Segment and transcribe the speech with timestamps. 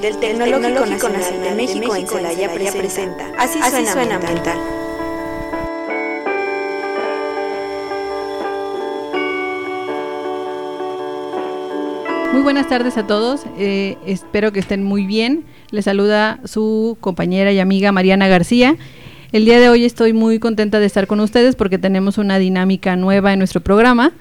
[0.00, 4.58] Del Tecnológico Nacional de México en Celaya presenta Así suena ambiental.
[12.32, 15.44] Muy buenas tardes a todos, eh, espero que estén muy bien.
[15.70, 18.76] Les saluda su compañera y amiga Mariana García.
[19.32, 22.96] El día de hoy estoy muy contenta de estar con ustedes porque tenemos una dinámica
[22.96, 24.12] nueva en nuestro programa.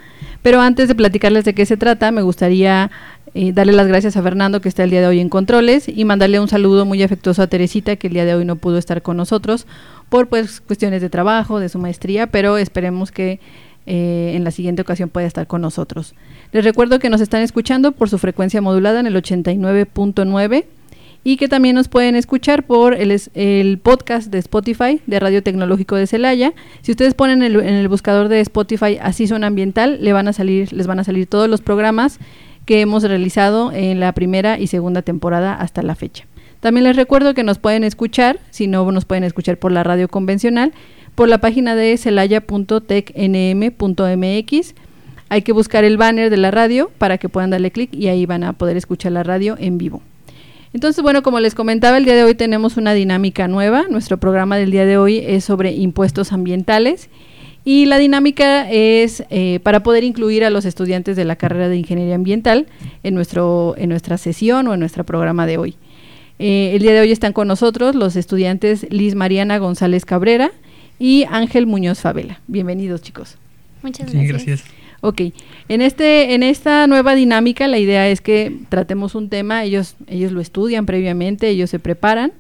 [0.42, 2.92] Pero antes de platicarles de qué se trata, me gustaría
[3.34, 6.06] eh, darle las gracias a Fernando que está el día de hoy en controles y
[6.06, 9.02] mandarle un saludo muy afectuoso a Teresita que el día de hoy no pudo estar
[9.02, 9.68] con nosotros
[10.10, 13.40] por pues cuestiones de trabajo, de su maestría, pero esperemos que
[13.86, 16.16] eh, en la siguiente ocasión pueda estar con nosotros.
[16.52, 20.66] Les recuerdo que nos están escuchando por su frecuencia modulada en el 89.9
[21.24, 25.96] y que también nos pueden escuchar por el, el, podcast de Spotify de Radio Tecnológico
[25.96, 26.54] de Celaya.
[26.82, 30.34] Si ustedes ponen el, en el buscador de Spotify así son ambiental, le van a
[30.34, 32.20] salir, les van a salir todos los programas
[32.70, 36.28] que hemos realizado en la primera y segunda temporada hasta la fecha.
[36.60, 40.08] También les recuerdo que nos pueden escuchar, si no nos pueden escuchar por la radio
[40.08, 40.72] convencional,
[41.16, 44.76] por la página de celaya.tecnm.mx.
[45.30, 48.28] Hay que buscar el banner de la radio para que puedan darle clic y ahí
[48.28, 50.04] van a poder escuchar la radio en vivo.
[50.72, 53.86] Entonces, bueno, como les comentaba, el día de hoy tenemos una dinámica nueva.
[53.90, 57.10] Nuestro programa del día de hoy es sobre impuestos ambientales
[57.70, 61.78] y la dinámica es eh, para poder incluir a los estudiantes de la carrera de
[61.78, 62.66] Ingeniería Ambiental
[63.04, 65.76] en, nuestro, en nuestra sesión o en nuestro programa de hoy.
[66.40, 70.50] Eh, el día de hoy están con nosotros los estudiantes Liz Mariana González Cabrera
[70.98, 72.40] y Ángel Muñoz Favela.
[72.48, 73.38] Bienvenidos, chicos.
[73.84, 74.28] Muchas gracias.
[74.28, 74.64] gracias.
[75.02, 75.22] Ok,
[75.68, 80.32] en, este, en esta nueva dinámica la idea es que tratemos un tema, ellos, ellos
[80.32, 82.32] lo estudian previamente, ellos se preparan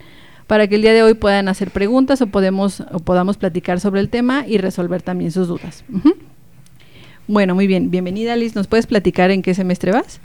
[0.49, 4.01] para que el día de hoy puedan hacer preguntas o, podemos, o podamos platicar sobre
[4.01, 5.83] el tema y resolver también sus dudas.
[7.27, 10.19] Bueno, muy bien, bienvenida Liz, ¿nos puedes platicar en qué semestre vas?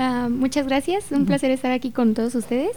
[0.00, 2.72] Uh, muchas gracias, un placer estar aquí con todos ustedes.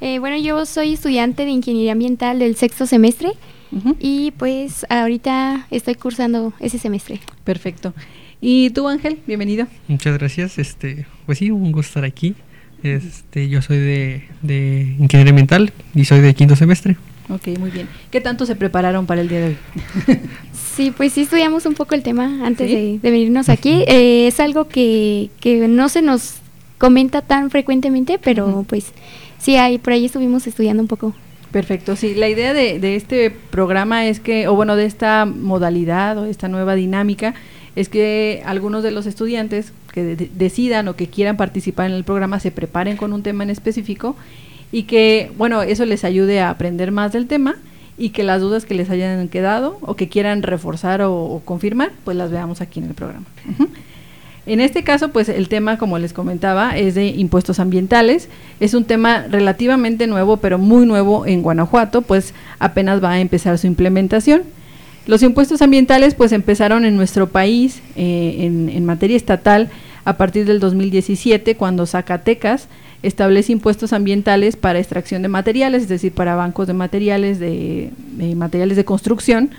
[0.00, 3.30] Eh, bueno, yo soy estudiante de Ingeniería Ambiental del sexto semestre
[4.00, 7.20] y pues ahorita estoy cursando ese semestre.
[7.44, 7.94] Perfecto.
[8.40, 9.68] Y tú, Ángel, bienvenido.
[9.86, 10.58] Muchas gracias.
[10.58, 12.34] Este, pues sí, un gusto estar aquí.
[12.82, 16.96] Este, yo soy de, de ingeniería ambiental y soy de quinto semestre.
[17.30, 17.88] Ok, muy bien.
[18.10, 19.56] ¿Qué tanto se prepararon para el día de hoy?
[20.74, 23.84] sí, pues sí estudiamos un poco el tema antes de, venirnos aquí.
[23.86, 26.36] Eh, es algo que, que no se nos
[26.78, 28.92] comenta tan frecuentemente, pero pues
[29.38, 31.14] sí, ahí, por ahí estuvimos estudiando un poco.
[31.52, 32.14] Perfecto, sí.
[32.14, 36.48] La idea de, de, este programa es que, o bueno, de esta modalidad o esta
[36.48, 37.34] nueva dinámica,
[37.76, 42.40] es que algunos de los estudiantes que decidan o que quieran participar en el programa
[42.40, 44.16] se preparen con un tema en específico
[44.72, 47.56] y que, bueno, eso les ayude a aprender más del tema
[47.98, 52.16] y que las dudas que les hayan quedado o que quieran reforzar o, confirmar, pues
[52.16, 53.26] las veamos aquí en el programa.
[54.46, 58.28] En este caso, pues el tema, como les comentaba, es de impuestos ambientales.
[58.58, 63.58] Es un tema relativamente nuevo, pero muy nuevo en Guanajuato, pues apenas va a empezar
[63.58, 64.42] su implementación.
[65.06, 69.70] Los impuestos ambientales pues empezaron en nuestro país eh, en, materia estatal
[70.04, 72.68] a partir del 2017 cuando Zacatecas
[73.02, 77.90] establece impuestos ambientales para extracción de materiales, es decir, para bancos de materiales, de,
[78.36, 79.50] materiales de construcción,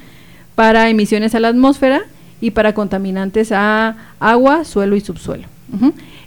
[0.53, 2.03] para emisiones a la atmósfera
[2.39, 5.47] y para contaminantes a agua, suelo y subsuelo.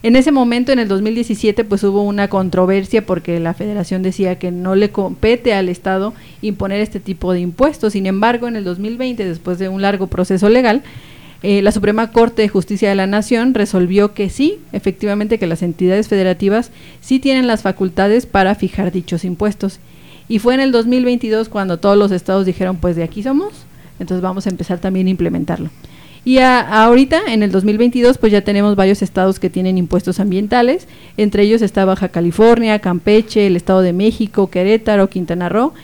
[0.05, 4.51] En ese momento, en el 2017, pues hubo una controversia porque la federación decía que
[4.51, 7.95] no le compete al Estado imponer este tipo de impuestos.
[7.95, 10.83] Sin embargo, en el 2020, después de un largo proceso legal,
[11.43, 15.63] eh, la Suprema Corte de Justicia de la Nación resolvió que sí, efectivamente, que las
[15.63, 16.71] entidades federativas
[17.01, 19.81] sí tienen las facultades para fijar dichos impuestos.
[20.29, 23.55] Y fue en el 2022 cuando todos los estados dijeron, pues de aquí somos,
[23.99, 25.71] entonces vamos a empezar también a implementarlo.
[26.25, 30.89] Y ahorita, en el 2022, pues ya tenemos varios estados que tienen impuestos ambientales.
[31.19, 35.75] Entre ellos está Baja California, Campeche, el Estado de México, Querétaro, Quintana Roo,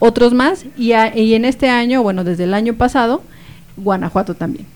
[0.00, 0.64] otros más.
[0.76, 3.22] Y, y en este año, bueno, desde el año pasado,
[3.76, 4.66] Guanajuato también.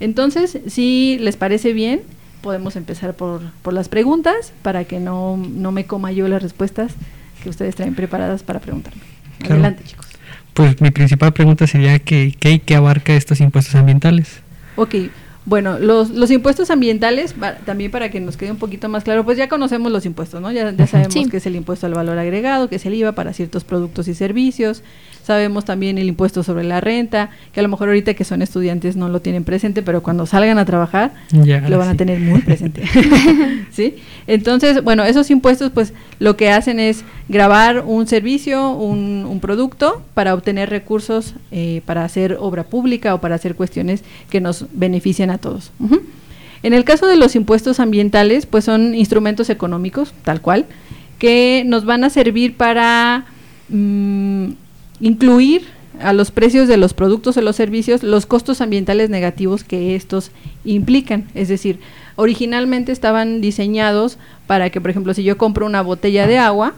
[0.00, 2.02] Entonces, si les parece bien,
[2.42, 6.92] podemos empezar por, por las preguntas para que no, no, me coma yo las respuestas
[7.42, 9.02] que ustedes traen preparadas para preguntarme.
[9.44, 10.09] Adelante, chicos.
[10.54, 14.40] Pues mi principal pregunta sería que, ¿qué, abarca estos impuestos ambientales?
[14.76, 14.94] Ok,
[15.46, 19.38] bueno, los, los impuestos ambientales, también para que nos quede un poquito más claro, pues
[19.38, 20.52] ya conocemos los impuestos, ¿no?
[20.52, 23.32] Ya, ya sabemos que es el impuesto al valor agregado, que es el IVA para
[23.32, 24.82] ciertos productos y servicios,
[25.30, 28.96] sabemos también el impuesto sobre la renta, que a lo mejor ahorita que son estudiantes
[28.96, 32.82] no lo tienen presente, pero cuando salgan a trabajar lo van a tener muy presente.
[33.70, 33.94] ¿Sí?
[34.26, 40.02] Entonces, bueno, esos impuestos pues lo que hacen es grabar un servicio, un, un producto
[40.14, 45.30] para obtener recursos eh, para hacer obra pública o para hacer cuestiones que nos beneficien
[45.30, 45.70] a todos.
[46.64, 50.66] En el caso de los impuestos ambientales, pues son instrumentos económicos, tal cual,
[51.20, 53.26] que nos van a servir para
[53.68, 54.50] mm,
[55.00, 55.62] incluir
[56.00, 60.30] a los precios de los productos o los servicios los costos ambientales negativos que estos
[60.64, 61.28] implican.
[61.34, 61.80] Es decir,
[62.16, 66.74] originalmente estaban diseñados para que, por ejemplo, si yo compro una botella de agua,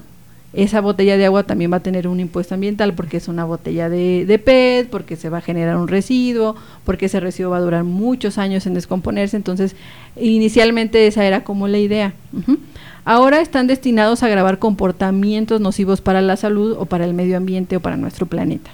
[0.53, 3.89] esa botella de agua también va a tener un impuesto ambiental porque es una botella
[3.89, 7.61] de, de, PET, porque se va a generar un residuo, porque ese residuo va a
[7.61, 9.37] durar muchos años en descomponerse.
[9.37, 9.77] Entonces,
[10.17, 12.13] inicialmente esa era como la idea.
[13.05, 17.77] Ahora están destinados a grabar comportamientos nocivos para la salud o para el medio ambiente
[17.77, 18.71] o para nuestro planeta.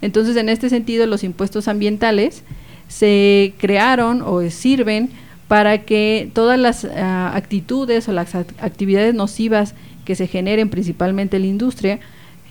[0.00, 2.44] Entonces, en este sentido, los impuestos ambientales
[2.88, 5.10] se crearon o sirven
[5.46, 9.74] para que todas las ah, actitudes o las actividades nocivas
[10.10, 12.00] que se generen principalmente en la industria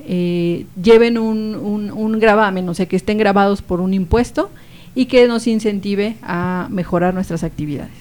[0.07, 1.55] eh, lleven un,
[1.93, 4.49] un, gravamen, o sea, que estén grabados por un impuesto
[4.95, 7.91] y que nos incentive a mejorar nuestras actividades.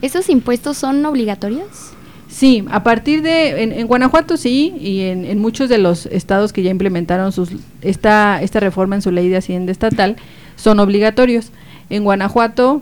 [0.00, 1.92] ¿Esos impuestos son obligatorios?
[2.28, 6.70] Sí, a partir de, en, Guanajuato sí, y en, muchos de los estados que ya
[6.70, 7.50] implementaron sus,
[7.82, 10.16] esta, esta reforma en su ley de hacienda estatal,
[10.56, 11.50] son obligatorios.
[11.90, 12.80] En Guanajuato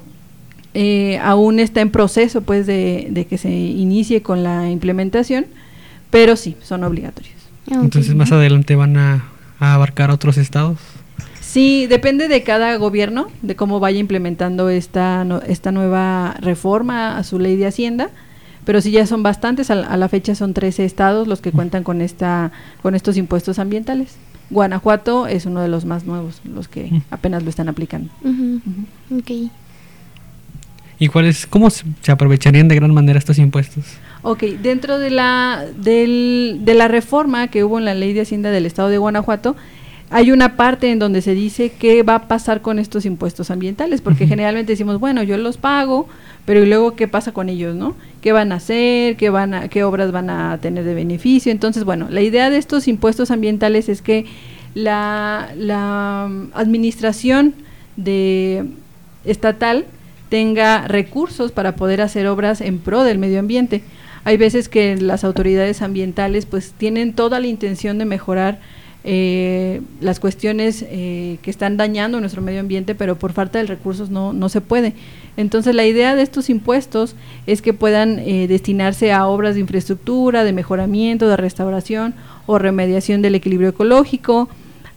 [0.75, 5.47] eh, aún está en proceso pues de, que se inicie con la implementación,
[6.11, 7.35] pero sí, son obligatorios.
[7.71, 9.25] Ah, Entonces más adelante van a,
[9.59, 10.79] a abarcar otros estados.
[11.41, 17.39] Sí, depende de cada gobierno, de cómo vaya implementando esta, esta nueva reforma a su
[17.39, 18.09] ley de Hacienda,
[18.65, 22.01] pero sí ya son bastantes, a, la fecha son 13 estados los que cuentan con,
[22.01, 24.17] esta, con estos impuestos ambientales.
[24.49, 28.11] Guanajuato es uno de los más nuevos, los que apenas lo están aplicando.
[31.03, 33.83] ¿Y cuáles, cómo se aprovecharían de gran manera estos impuestos?
[34.23, 38.53] Ok, dentro de la, del, de la reforma que hubo en la ley de Hacienda
[38.53, 39.57] del Estado de Guanajuato,
[40.11, 44.01] hay una parte en donde se dice qué va a pasar con estos impuestos ambientales,
[44.01, 46.07] porque generalmente decimos, bueno, yo los pago,
[46.45, 47.97] pero ¿y luego qué pasa con ellos, no?
[48.21, 49.17] ¿Qué van a hacer?
[49.17, 51.51] ¿Qué, van a, qué obras van a tener de beneficio?
[51.51, 54.27] Entonces, bueno, la idea de estos impuestos ambientales es que
[54.77, 57.55] la, la administración
[57.97, 58.67] de
[59.25, 59.85] estatal
[60.33, 63.83] tenga recursos para poder hacer obras en pro del medio ambiente.
[64.25, 68.59] Hay veces que las autoridades ambientales pues tienen toda la intención de mejorar
[69.05, 74.09] eh, las cuestiones eh, que están dañando nuestro medio ambiente, pero por falta de recursos
[74.09, 74.95] no, no se puede.
[75.37, 77.15] Entonces la idea de estos impuestos
[77.47, 82.15] es que puedan eh, destinarse a obras de infraestructura, de mejoramiento, de restauración
[82.47, 84.49] o remediación del equilibrio ecológico,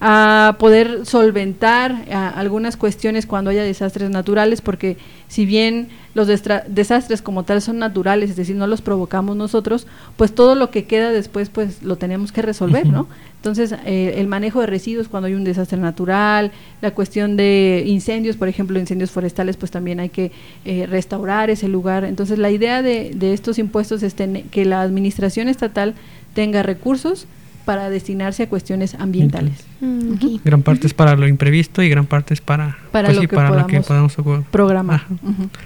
[0.01, 4.97] a poder solventar algunas cuestiones cuando haya desastres naturales, porque
[5.27, 9.85] si bien los desastres como tal son naturales, es decir, no los provocamos nosotros,
[10.15, 13.07] pues todo lo que queda después pues lo tenemos que resolver, ¿no?
[13.37, 16.51] Entonces, eh, el manejo de residuos cuando hay un desastre natural,
[16.81, 20.31] la cuestión de incendios, por ejemplo, incendios forestales, pues también hay que
[20.63, 22.05] eh, restaurar ese lugar.
[22.05, 24.15] Entonces, la idea de, de estos impuestos es
[24.49, 25.93] que la administración estatal
[26.33, 27.27] tenga recursos
[27.65, 29.65] para destinarse a cuestiones ambientales.
[29.81, 33.21] Mm, gran parte es para lo imprevisto y gran parte es para, para, pues lo,
[33.21, 34.15] que para lo, que podamos
[34.51, 35.05] programar.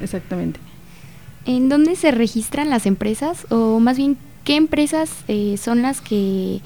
[0.01, 0.59] exactamente.
[1.45, 6.62] ¿En dónde se registran las empresas o más bien qué empresas eh, son las que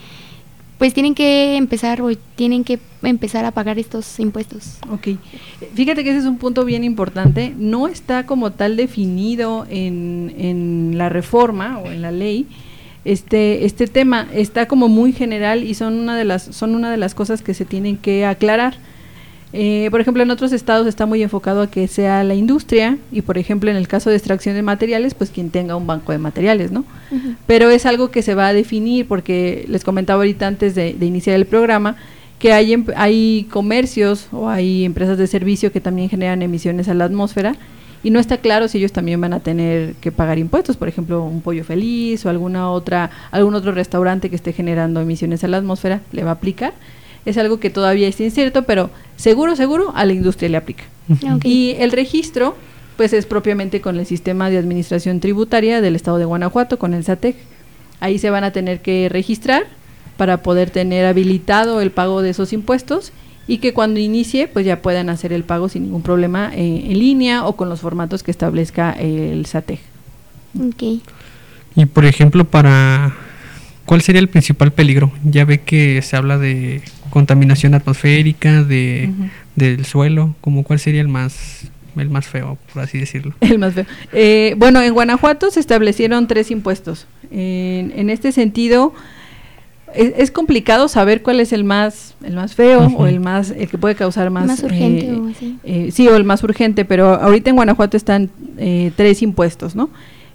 [0.78, 4.80] pues tienen que empezar o tienen que empezar a pagar estos impuestos.
[4.90, 5.10] Ok,
[5.76, 10.98] fíjate que ese es un punto bien importante, no está como tal definido en, en
[10.98, 12.48] la reforma o en la ley,
[13.06, 16.98] este, este tema está como muy general y son una de las, son una de
[16.98, 18.76] las cosas que se tienen que aclarar.
[19.56, 23.22] Eh, por ejemplo, en otros estados está muy enfocado a que sea la industria y,
[23.22, 26.18] por ejemplo, en el caso de extracción de materiales, pues quien tenga un banco de
[26.18, 26.86] materiales, ¿no?
[27.46, 31.06] Pero es algo que se va a definir porque les comentaba ahorita antes de, de
[31.06, 31.98] iniciar el programa
[32.40, 36.94] que hay, em, hay comercios o hay empresas de servicio que también generan emisiones a
[36.94, 37.56] la atmósfera
[38.04, 41.24] y no está claro si ellos también van a tener que pagar impuestos, por ejemplo,
[41.24, 45.58] un pollo feliz o alguna otra algún otro restaurante que esté generando emisiones a la
[45.58, 46.74] atmósfera le va a aplicar.
[47.26, 50.84] Es algo que todavía es incierto, pero seguro seguro a la industria le aplica.
[51.44, 52.56] Y el registro
[52.98, 57.04] pues es propiamente con el sistema de administración tributaria del estado de Guanajuato con el
[57.06, 57.38] SATEC.
[58.02, 59.66] Ahí se van a tener que registrar
[60.18, 63.14] para poder tener habilitado el pago de esos impuestos
[63.48, 67.00] y que cuando inicie pues ya puedan hacer el pago sin ningún problema eh, en
[67.00, 69.80] línea o con los formatos que establezca el SATEG.
[70.74, 71.02] Okay.
[71.76, 73.16] Y por ejemplo, para
[73.86, 75.12] ¿cuál sería el principal peligro?
[75.24, 79.12] Ya ve que se habla de contaminación atmosférica, de
[79.56, 83.36] del suelo, como cuál sería el más el más feo, por así decirlo.
[83.42, 83.86] El más feo.
[84.14, 87.06] Eh, bueno, en Guanajuato se establecieron tres impuestos.
[87.30, 88.96] En, en este sentido,
[89.94, 93.78] es, complicado saber cuál es el más el más feo o el más el que
[93.78, 95.92] puede causar más, más urgente o así.
[95.92, 98.30] sí o el más urgente pero ahorita en Guanajuato están
[98.96, 99.90] tres impuestos no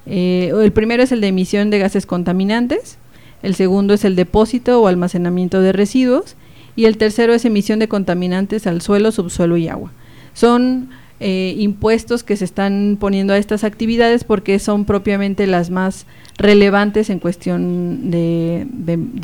[0.06, 2.98] el primero es el de emisión de gases contaminantes
[3.42, 6.36] el segundo es el depósito o almacenamiento de residuos
[6.78, 9.90] y el tercero es emisión de contaminantes al suelo, subsuelo y agua.
[10.32, 16.06] Son eh, impuestos que se están poniendo a estas actividades porque son propiamente las más
[16.36, 18.66] relevantes en cuestión de,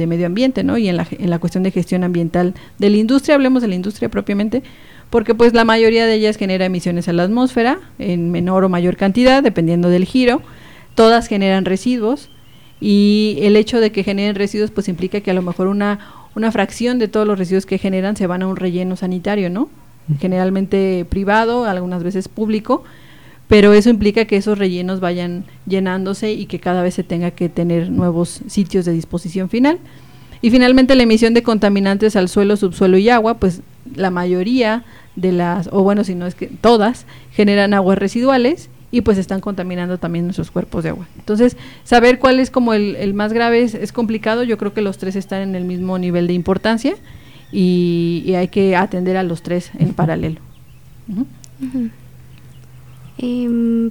[0.06, 0.76] medio ambiente, ¿no?
[0.76, 3.76] Y en la, en la cuestión de gestión ambiental de la industria, hablemos de la
[3.76, 4.62] industria propiamente,
[5.10, 8.96] porque pues la mayoría de ellas genera emisiones a la atmósfera en menor o mayor
[8.96, 10.42] cantidad, dependiendo del giro.
[10.94, 12.28] Todas generan residuos
[12.80, 16.50] y el hecho de que generen residuos pues implica que a lo mejor una una
[16.50, 19.68] fracción de todos los residuos que generan se van a un relleno sanitario, ¿no?
[20.20, 22.84] Generalmente privado, algunas veces público,
[23.49, 27.49] pero eso implica que esos rellenos vayan llenándose y que cada vez se tenga que
[27.49, 29.78] tener nuevos sitios de disposición final.
[30.42, 33.62] Y finalmente la emisión de contaminantes al suelo, subsuelo y agua, pues
[33.94, 34.84] la mayoría
[35.16, 39.40] de las, o bueno, si no es que todas, generan aguas residuales y pues están
[39.40, 41.08] contaminando también nuestros cuerpos de agua.
[41.18, 45.16] Entonces, saber cuál es como el, más grave es, complicado, yo creo que los tres
[45.16, 46.94] están en el mismo nivel de importancia
[47.54, 50.40] y, hay que atender a los tres en paralelo.
[53.18, 53.90] Em,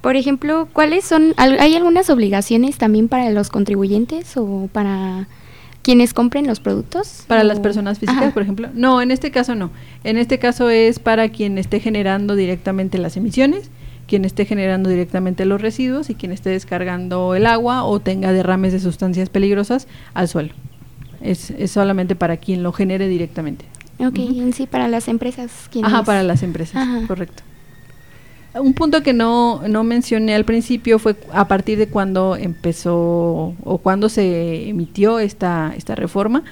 [0.00, 5.28] por ejemplo, ¿cuáles son, hay algunas obligaciones también para los contribuyentes o para
[5.82, 7.24] quienes compren los productos?
[7.28, 8.68] Para las personas físicas, por ejemplo.
[8.74, 9.70] No, en este caso no.
[10.02, 13.70] En este caso es para quien esté generando directamente las emisiones
[14.08, 18.72] quien esté generando directamente los residuos y quien esté descargando el agua o tenga derrames
[18.72, 20.52] de sustancias peligrosas al suelo.
[21.22, 23.64] Es, es solamente para quien lo genere directamente.
[23.98, 25.70] Ok, en sí para las empresas.
[25.82, 27.42] Ajá, para las empresas, correcto.
[28.54, 33.78] Un punto que no, no mencioné al principio fue a partir de cuando empezó o
[33.82, 36.42] cuando se emitió esta, esta reforma.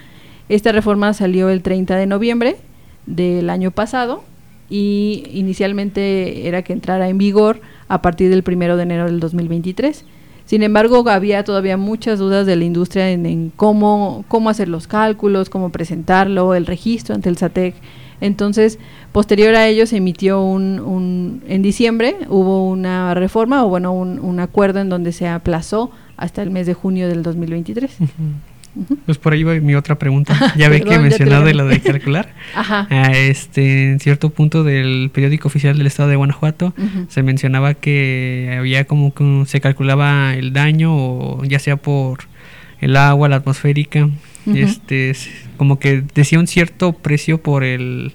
[0.48, 2.56] Esta reforma salió el 30 de noviembre
[3.04, 4.24] del año pasado
[4.70, 10.04] y inicialmente era que entrara en vigor a partir del primero de enero del 2023.
[10.50, 15.48] Sin embargo, había todavía muchas dudas de la industria en, cómo, cómo hacer los cálculos,
[15.48, 17.76] cómo presentarlo, el registro ante el SATEC.
[18.20, 18.80] Entonces,
[19.12, 24.80] posterior a ello se emitió un, en diciembre, hubo una reforma o bueno, un, acuerdo
[24.80, 27.98] en donde se aplazó hasta el mes de junio del 2023.
[29.04, 30.34] Pues por ahí va mi otra pregunta.
[30.56, 32.34] Ya ve que he mencionado de lo de calcular.
[32.54, 32.86] Ajá.
[33.12, 36.72] este, en cierto punto del periódico oficial del estado de Guanajuato
[37.08, 42.20] se mencionaba que había como que se calculaba el daño, o ya sea por
[42.80, 44.08] el agua, la atmosférica,
[44.46, 45.12] este,
[45.56, 48.12] como que decía un cierto precio por el,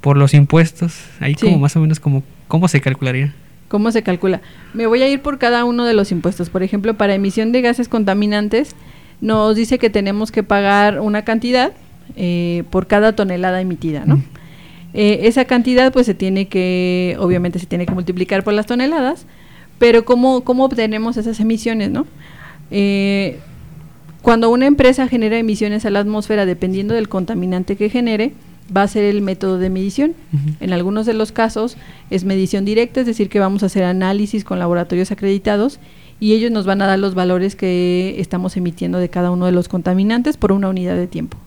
[0.00, 1.00] por los impuestos.
[1.20, 3.34] Ahí como más o menos como cómo se calcularía.
[3.68, 4.40] ¿Cómo se calcula?
[4.74, 6.50] Me voy a ir por cada uno de los impuestos.
[6.50, 8.74] Por ejemplo, para emisión de gases contaminantes
[9.20, 11.72] nos dice que tenemos que pagar una cantidad
[12.16, 14.22] eh, por cada tonelada emitida, ¿no?
[14.92, 19.26] Eh, esa cantidad pues se tiene que, obviamente se tiene que multiplicar por las toneladas,
[19.78, 22.06] pero ¿cómo, cómo obtenemos esas emisiones, no?
[22.70, 23.38] Eh,
[24.22, 28.32] cuando una empresa genera emisiones a la atmósfera, dependiendo del contaminante que genere,
[28.74, 30.14] va a ser el método de medición.
[30.60, 31.76] En algunos de los casos
[32.10, 35.80] es medición directa, es decir, que vamos a hacer análisis con laboratorios acreditados
[36.20, 39.52] y ellos nos van a dar los valores que estamos emitiendo de cada uno de
[39.52, 41.38] los contaminantes por una unidad de tiempo.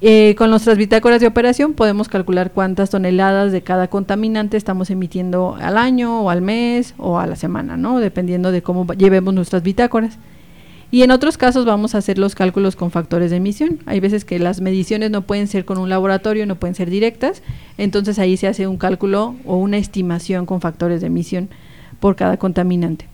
[0.00, 5.56] Eh, con nuestras bitácoras de operación podemos calcular cuántas toneladas de cada contaminante estamos emitiendo
[5.60, 8.00] al año o al mes o a la semana, ¿no?
[8.00, 10.18] Dependiendo de cómo llevemos nuestras bitácoras.
[10.90, 13.78] Y en otros casos vamos a hacer los cálculos con factores de emisión.
[13.86, 17.42] Hay veces que las mediciones no pueden ser con un laboratorio, no pueden ser directas,
[17.78, 21.48] entonces ahí se hace un cálculo o una estimación con factores de emisión
[21.98, 23.11] por cada contaminante.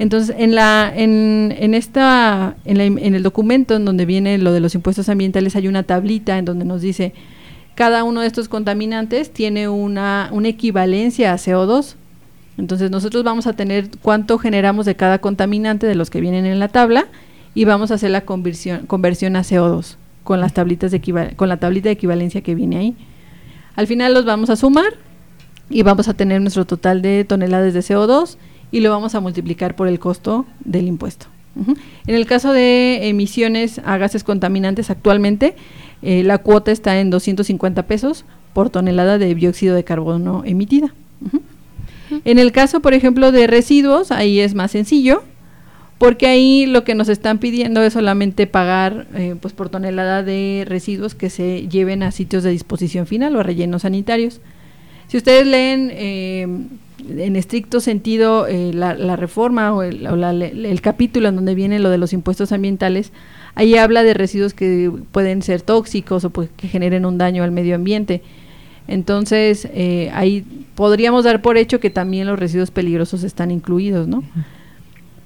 [0.00, 4.74] Entonces, en la, en, en esta, en, el documento en donde viene lo de los
[4.74, 7.12] impuestos ambientales hay una tablita en donde nos dice
[7.74, 11.96] cada uno de estos contaminantes tiene una, una equivalencia a CO2.
[12.56, 16.60] Entonces nosotros vamos a tener cuánto generamos de cada contaminante de los que vienen en
[16.60, 17.08] la tabla
[17.54, 21.58] y vamos a hacer la conversión, conversión a CO2 con las tablitas de con la
[21.58, 22.96] tablita de equivalencia que viene ahí.
[23.76, 24.94] Al final los vamos a sumar
[25.68, 28.38] y vamos a tener nuestro total de toneladas de CO2
[28.70, 31.26] y lo vamos a multiplicar por el costo del impuesto.
[32.06, 35.56] En el caso de emisiones a gases contaminantes actualmente,
[36.00, 40.94] eh, la cuota está en 250 pesos por tonelada de dióxido de carbono emitida.
[42.24, 45.22] En el caso, por ejemplo, de residuos, ahí es más sencillo,
[45.98, 50.64] porque ahí lo que nos están pidiendo es solamente pagar eh, pues por tonelada de
[50.66, 54.40] residuos que se lleven a sitios de disposición final o a rellenos sanitarios.
[55.08, 56.48] Si ustedes leen eh,
[57.08, 62.12] en estricto sentido eh, la, reforma o, el, capítulo en donde viene lo de los
[62.12, 63.12] impuestos ambientales,
[63.54, 67.50] ahí habla de residuos que pueden ser tóxicos o pues, que generen un daño al
[67.50, 68.22] medio ambiente.
[68.88, 74.24] Entonces, eh, ahí podríamos dar por hecho que también los residuos peligrosos están incluidos, ¿no?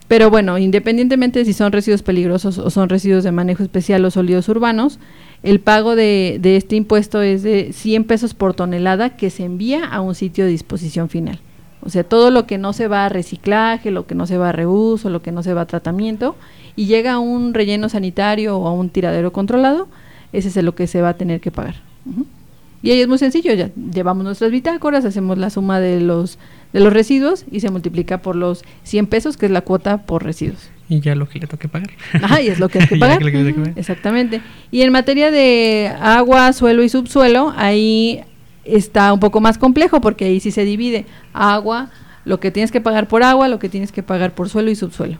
[0.06, 4.10] Pero bueno, independientemente de si son residuos peligrosos o son residuos de manejo especial o
[4.10, 4.98] sólidos urbanos,
[5.42, 9.86] el pago de, de este impuesto es de 100 pesos por tonelada que se envía
[9.86, 11.40] a un sitio de disposición final.
[11.84, 14.48] O sea, todo lo que no se va a reciclaje, lo que no se va
[14.48, 16.34] a reuso, lo que no se va a tratamiento
[16.76, 19.88] y llega a un relleno sanitario o a un tiradero controlado,
[20.32, 21.76] ese es lo que se va a tener que pagar.
[22.82, 26.38] Y ahí es muy sencillo, ya llevamos nuestras bitácoras, hacemos la suma de los
[26.72, 30.24] de los residuos y se multiplica por los 100 pesos, que es la cuota por
[30.24, 30.70] residuos.
[30.88, 31.90] Y ya lo que le toque pagar.
[32.14, 33.22] Ajá, y es lo que hay que pagar.
[33.76, 34.42] Exactamente.
[34.72, 38.22] Y en materia de agua, suelo y subsuelo, ahí
[38.64, 41.90] está un poco más complejo porque ahí sí se divide agua,
[42.24, 44.76] lo que tienes que pagar por agua, lo que tienes que pagar por suelo y
[44.76, 45.18] subsuelo.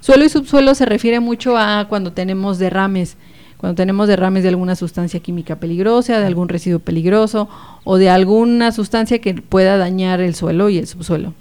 [0.00, 3.16] Suelo y subsuelo se refiere mucho a cuando tenemos derrames,
[3.56, 7.48] cuando tenemos derrames de alguna sustancia química peligrosa, de algún residuo peligroso
[7.84, 11.32] o de alguna sustancia que pueda dañar el suelo y el subsuelo.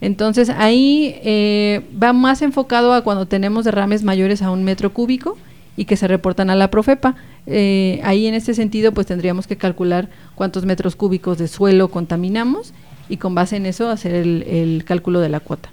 [0.00, 5.36] Entonces ahí eh, va más enfocado a cuando tenemos derrames mayores a un metro cúbico
[5.76, 7.16] y que se reportan a la Profepa.
[7.46, 12.72] Eh, ahí en este sentido pues tendríamos que calcular cuántos metros cúbicos de suelo contaminamos
[13.08, 15.70] y con base en eso hacer el, cálculo de la cuota.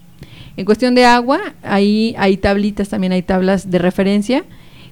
[0.55, 4.43] En cuestión de agua, ahí hay tablitas, también hay tablas de referencia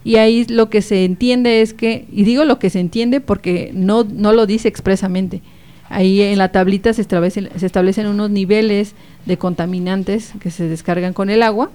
[0.03, 3.71] y ahí lo que se entiende es que, y digo lo que se entiende porque
[3.73, 5.41] no, no lo dice expresamente,
[5.89, 8.93] ahí en la tablita se establecen unos niveles
[9.25, 11.71] de contaminantes que se descargan con el agua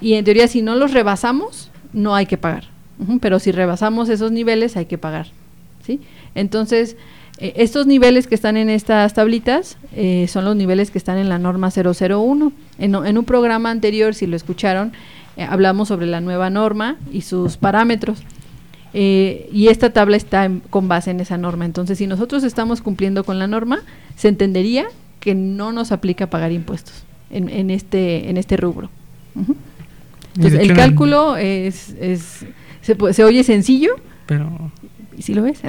[0.00, 2.64] y en teoría si no los rebasamos, no hay que pagar.
[3.20, 5.26] Pero si rebasamos esos niveles, hay que pagar.
[5.84, 6.00] ¿sí?
[6.34, 6.96] Entonces,
[7.38, 11.28] eh, estos niveles que están en estas tablitas eh, son los niveles que están en
[11.28, 12.52] la norma 001.
[12.78, 14.92] En, en un programa anterior, si lo escucharon,
[15.36, 18.22] eh, hablamos sobre la nueva norma y sus parámetros.
[18.94, 21.64] y esta tabla está con base en esa norma.
[21.64, 23.80] Entonces, si nosotros estamos cumpliendo con la norma,
[24.16, 24.86] se entendería
[25.18, 28.90] que no nos aplica pagar impuestos en, en este, en este rubro.
[30.36, 32.44] Entonces, el cálculo es, es
[32.82, 33.96] se, se, oye sencillo.
[34.26, 34.72] Pero...
[35.16, 35.60] ¿Y si lo ves?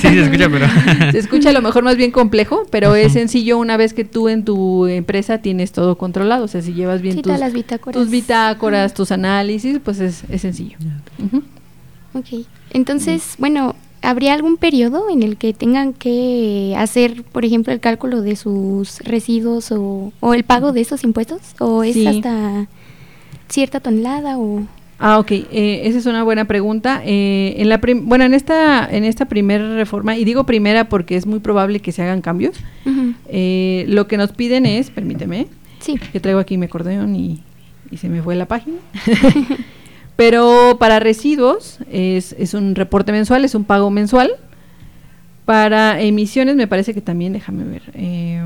[0.00, 0.66] sí, se escucha, pero...
[1.12, 4.28] se escucha a lo mejor más bien complejo, pero es sencillo una vez que tú
[4.28, 6.44] en tu empresa tienes todo controlado.
[6.44, 8.00] O sea, si llevas bien tus, bitácoras.
[8.00, 10.78] tus bitácoras, tus análisis, pues es, es sencillo.
[12.14, 12.44] Ok.
[12.70, 18.20] Entonces, bueno, ¿habría algún periodo en el que tengan que hacer, por ejemplo, el cálculo
[18.22, 21.40] de sus residuos o, o el pago de esos impuestos?
[21.60, 22.66] ¿O es hasta
[23.48, 24.66] cierta tonelada o...?
[24.98, 25.30] Ah, ok.
[25.30, 27.02] Eh, esa es una buena pregunta.
[27.04, 31.26] Eh, en la bueno, en esta, en esta primera reforma, y digo primera porque es
[31.26, 32.56] muy probable que se hagan cambios,
[33.28, 35.46] eh, lo que nos piden es, permíteme,
[35.78, 35.98] sí.
[36.12, 37.42] que traigo aquí mi acordeón y,
[37.90, 38.78] y se me fue la página.
[40.16, 44.32] Pero para residuos es, es un reporte mensual, es un pago mensual.
[45.44, 47.82] Para emisiones me parece que también, déjame ver.
[47.94, 48.42] Eh,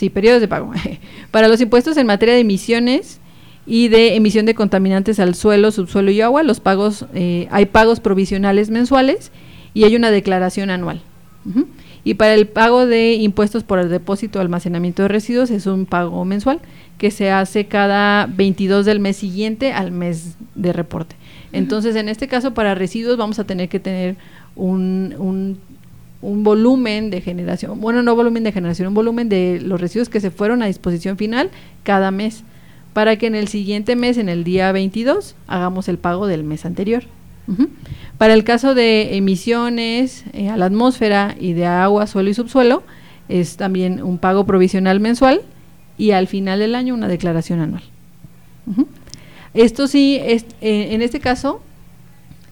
[0.00, 0.72] Sí, periodos de pago.
[1.30, 3.20] Para los impuestos en materia de emisiones
[3.66, 8.00] y de emisión de contaminantes al suelo, subsuelo y agua, los pagos, eh, hay pagos
[8.00, 9.30] provisionales mensuales
[9.74, 11.02] y hay una declaración anual.
[12.04, 15.86] Y para el pago de impuestos por el depósito o almacenamiento de residuos es un
[15.86, 16.60] pago mensual
[16.98, 21.16] que se hace cada 22 del mes siguiente al mes de reporte.
[21.52, 24.16] Entonces, en este caso, para residuos vamos a tener que tener
[24.54, 25.58] un, un
[26.22, 30.20] un volumen de generación, bueno, no volumen de generación, un volumen de los residuos que
[30.20, 31.50] se fueron a disposición final
[31.82, 32.44] cada mes,
[33.00, 36.66] para que en el siguiente mes, en el día 22, hagamos el pago del mes
[36.66, 37.04] anterior.
[38.18, 42.82] Para el caso de emisiones eh, a la atmósfera y de agua, suelo y subsuelo,
[43.30, 45.40] es también un pago provisional mensual
[45.96, 47.84] y al final del año una declaración anual.
[49.54, 51.62] Esto sí, es, eh, en este caso,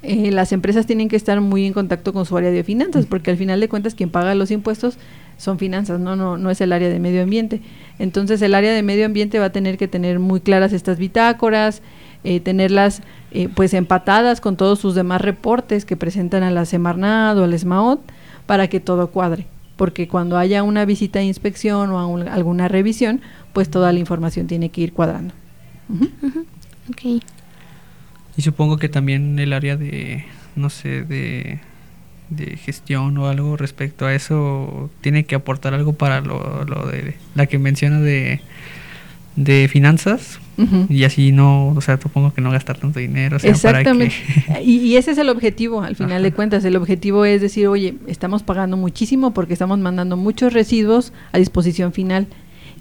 [0.03, 3.31] eh, las empresas tienen que estar muy en contacto con su área de finanzas, porque
[3.31, 4.97] al final de cuentas quien paga los impuestos
[5.38, 7.62] son finanzas, no, no, no es el área de medio ambiente.
[7.98, 11.81] Entonces el área de medio ambiente va a tener que tener muy claras estas bitácoras,
[12.24, 17.38] eh, tenerlas eh, pues empatadas con todos sus demás reportes que presentan a la Semarnat
[17.38, 18.01] o al ESMAOT
[18.46, 19.46] para que todo cuadre.
[19.77, 23.20] Porque cuando haya una visita de inspección o alguna revisión,
[23.53, 25.33] pues toda la información tiene que ir cuadrando.
[28.37, 30.24] Y supongo que también el área de,
[30.57, 31.61] no sé, de,
[32.64, 37.47] gestión o algo respecto a eso tiene que aportar algo para lo, lo de la
[37.47, 38.41] que menciona de,
[39.37, 40.41] de finanzas
[40.88, 43.37] y así no, o sea, supongo que no gastar tanto dinero.
[43.41, 44.17] Exactamente.
[44.64, 46.64] y, ese es el objetivo, al final de cuentas.
[46.64, 51.93] El objetivo es decir, oye, estamos pagando muchísimo porque estamos mandando muchos residuos a disposición
[51.93, 52.27] final.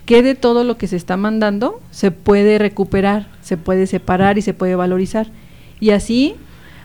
[0.05, 4.41] ¿Qué de todo lo que se está mandando se puede recuperar, se puede separar y
[4.41, 5.27] se puede valorizar?
[5.79, 6.35] Y así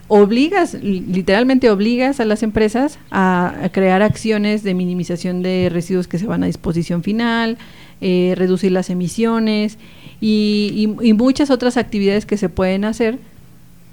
[0.08, 6.26] obligas, literalmente obligas a las empresas a, crear acciones de minimización de residuos que se
[6.26, 7.56] van a disposición final,
[8.00, 9.78] eh, reducir las emisiones
[10.20, 13.18] y, muchas otras actividades que se pueden hacer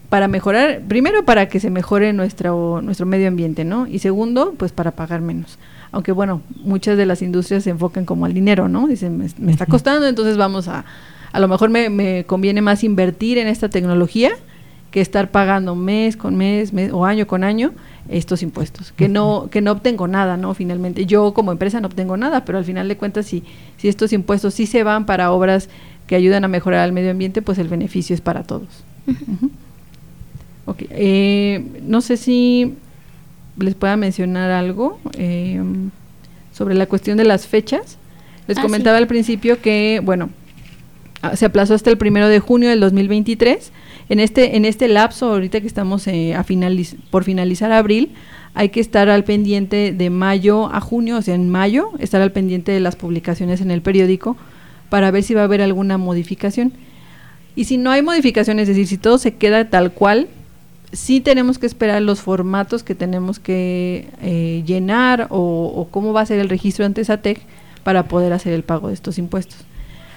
[0.10, 3.86] para mejorar, primero para que se mejore nuestro, nuestro medio ambiente, ¿no?
[3.86, 5.60] Y segundo, pues para pagar menos.
[5.92, 8.88] Aunque bueno, muchas de las industrias se enfocan como al dinero, ¿no?
[8.88, 10.86] Dicen, me, está costando, entonces vamos a,
[11.32, 14.32] a lo mejor me, me conviene más invertir en esta tecnología
[14.92, 17.74] que estar pagando mes con mes, mes o año con año
[18.10, 20.54] estos impuestos, que no que no obtengo nada, ¿no?
[20.54, 23.44] Finalmente, yo como empresa no obtengo nada, pero al final de cuentas si
[23.78, 25.70] si estos impuestos sí se van para obras
[26.08, 28.84] que ayudan a mejorar el medio ambiente, pues el beneficio es para todos.
[30.92, 32.76] Eh, no sé si
[33.58, 35.62] les pueda mencionar algo eh,
[36.54, 37.98] sobre la cuestión de las fechas.
[38.48, 40.30] Les ah, comentaba al principio que, bueno,
[41.22, 43.72] ah, se aplazó hasta el primero de junio del 2023
[44.10, 46.46] en este, en este lapso, ahorita que estamos eh, a
[47.12, 48.12] por finalizar abril,
[48.56, 52.32] hay que estar al pendiente de mayo a junio, o sea, en mayo, estar al
[52.32, 54.36] pendiente de las publicaciones en el periódico
[54.90, 56.74] para ver si va a haber alguna modificación.
[57.56, 60.28] Y si no hay modificación, es decir, si todo se queda tal cual,
[60.92, 66.22] sí tenemos que esperar los formatos que tenemos que eh, llenar o, o, cómo va
[66.22, 67.42] a ser el registro ante SATEC
[67.84, 69.58] para poder hacer el pago de estos impuestos.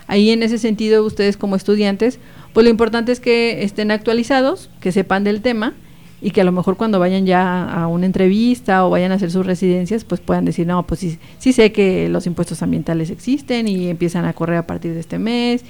[0.06, 2.18] Ahí en ese sentido, ustedes como estudiantes
[2.52, 5.74] pues lo importante es que estén actualizados, que sepan del tema
[6.20, 9.30] y que a lo mejor cuando vayan ya a una entrevista o vayan a hacer
[9.30, 13.66] sus residencias, pues puedan decir, no, pues sí, sí sé que los impuestos ambientales existen
[13.66, 15.64] y empiezan a correr a partir de este mes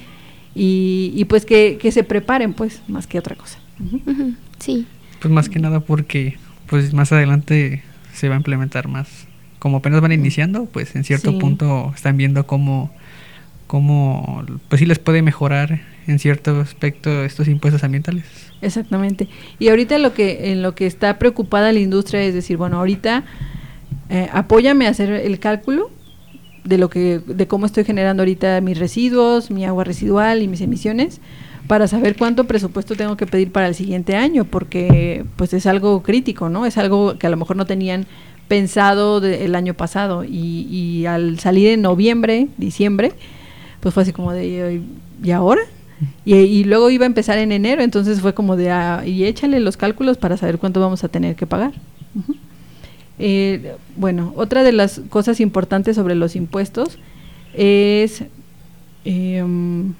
[0.55, 3.57] y, pues que, se preparen, pues, más que otra cosa.
[4.59, 4.85] Sí.
[5.19, 7.81] Pues más que nada porque pues más adelante
[8.13, 9.27] se va a implementar más.
[9.57, 12.91] Como apenas van iniciando, pues en cierto punto están viendo cómo,
[13.65, 18.25] cómo, pues sí les puede mejorar en cierto aspecto estos impuestos ambientales.
[18.61, 19.27] Exactamente.
[19.59, 23.23] Y ahorita lo que en lo que está preocupada la industria es decir, bueno, ahorita
[24.09, 25.91] eh, apóyame a hacer el cálculo
[26.63, 30.61] de lo que de cómo estoy generando ahorita mis residuos, mi agua residual y mis
[30.61, 31.19] emisiones
[31.67, 36.03] para saber cuánto presupuesto tengo que pedir para el siguiente año, porque pues es algo
[36.03, 36.65] crítico, ¿no?
[36.65, 38.05] Es algo que a lo mejor no tenían
[38.47, 43.13] pensado el año pasado y, y al salir en noviembre, diciembre,
[43.79, 44.81] pues fue así como de,
[45.23, 45.61] ¿y ahora?
[46.25, 49.77] Y, luego iba a empezar en enero, entonces fue como de, ah, y échale los
[49.77, 51.73] cálculos para saber cuánto vamos a tener que pagar.
[53.19, 56.97] Eh, bueno, otra de las cosas importantes sobre los impuestos
[57.53, 58.23] es
[59.05, 59.93] em,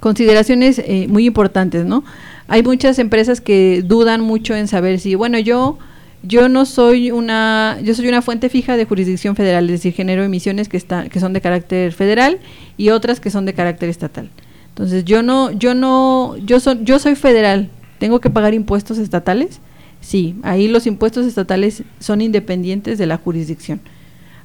[0.00, 2.04] consideraciones eh, muy importantes, ¿no?
[2.48, 5.78] Hay muchas empresas que dudan mucho en saber si, bueno, yo
[6.22, 10.22] yo no soy una yo soy una fuente fija de jurisdicción federal, es decir, genero
[10.22, 12.38] emisiones que está, que son de carácter federal
[12.76, 14.30] y otras que son de carácter estatal.
[14.72, 19.60] Entonces, yo no, yo no, yo, soy yo soy federal, ¿tengo que pagar impuestos estatales?
[20.00, 23.80] Sí, ahí los impuestos estatales son independientes de la jurisdicción.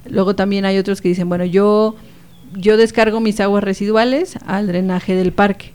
[0.10, 1.96] Luego también hay otros que dicen, bueno, yo,
[2.54, 5.74] yo descargo mis aguas residuales al drenaje del parque.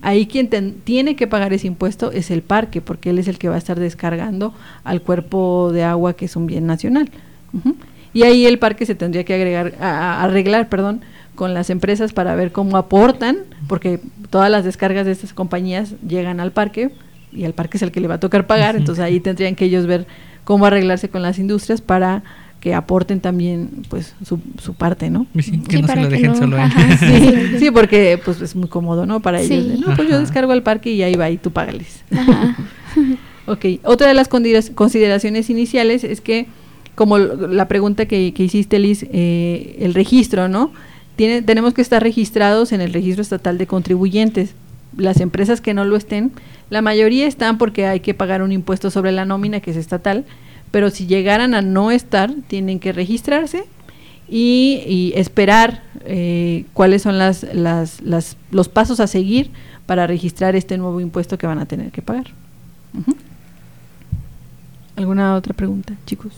[0.00, 0.48] Ahí quien
[0.84, 3.58] tiene que pagar ese impuesto es el parque, porque él es el que va a
[3.58, 7.10] estar descargando al cuerpo de agua que es un bien nacional.
[8.14, 11.00] Y ahí el parque se tendría que agregar, arreglar, perdón,
[11.36, 13.36] con las empresas para ver cómo aportan,
[13.68, 16.90] porque todas las descargas de estas compañías llegan al parque
[17.32, 19.66] y el parque es el que le va a tocar pagar, entonces ahí tendrían que
[19.66, 20.06] ellos ver
[20.44, 22.24] cómo arreglarse con las industrias para
[22.60, 25.26] que aporten también pues su, su parte, ¿no?
[25.38, 26.56] Sí, que no se lo dejen solo
[27.60, 29.20] sí, porque pues es muy cómodo, ¿no?
[29.20, 29.78] Para ellos.
[29.78, 32.02] no, pues yo descargo al parque y ahí va y tú págales.
[33.46, 36.46] ok, otra de las consideraciones iniciales es que,
[36.94, 40.72] como la pregunta que, que hiciste, Liz, eh, el registro, ¿no?
[41.16, 44.54] Tenemos que estar registrados en el registro estatal de contribuyentes.
[44.96, 46.32] Las empresas que no lo estén,
[46.70, 50.24] la mayoría están porque hay que pagar un impuesto sobre la nómina que es estatal,
[50.70, 53.64] pero si llegaran a no estar, tienen que registrarse
[54.28, 58.00] y, esperar eh, cuáles son las, las,
[58.50, 59.50] los pasos a seguir
[59.86, 62.26] para registrar este nuevo impuesto que van a tener que pagar.
[64.96, 66.32] ¿Alguna otra pregunta, chicos?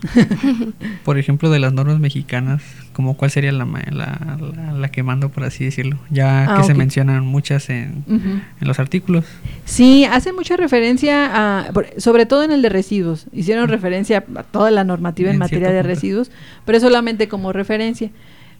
[1.04, 5.44] Por ejemplo, de las normas mexicanas, como cuál sería la, la, la, que mando, por
[5.44, 9.24] así decirlo, ya ah, que se mencionan muchas en, en, los artículos.
[9.64, 14.70] Sí, hace mucha referencia a, sobre todo en el de residuos, hicieron referencia a toda
[14.70, 16.30] la normativa en, materia de residuos,
[16.64, 18.10] pero solamente como referencia.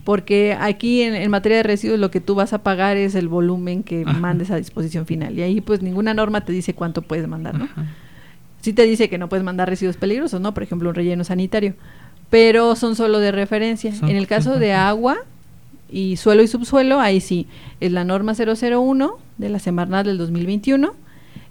[0.05, 3.83] porque aquí en, materia de residuos lo que tú vas a pagar es el volumen
[3.83, 7.59] que mandes a disposición final y ahí pues ninguna norma te dice cuánto puedes mandar,
[7.59, 7.69] ¿no?
[8.61, 10.53] Sí te dice que no puedes mandar residuos peligrosos, ¿no?
[10.53, 11.75] Por ejemplo, un relleno sanitario,
[12.31, 13.93] pero son solo de referencia.
[14.03, 15.17] en el caso de agua
[15.91, 17.47] y suelo y subsuelo, ahí sí,
[17.81, 20.95] es la norma 001 de la Semarnat del 2021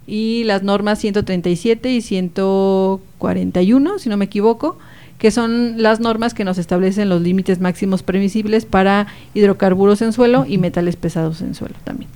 [0.05, 4.77] y las normas 137 y 141, si no me equivoco,
[5.17, 10.45] que son las normas que nos establecen los límites máximos permisibles para hidrocarburos en suelo
[10.47, 12.09] y metales pesados en suelo también.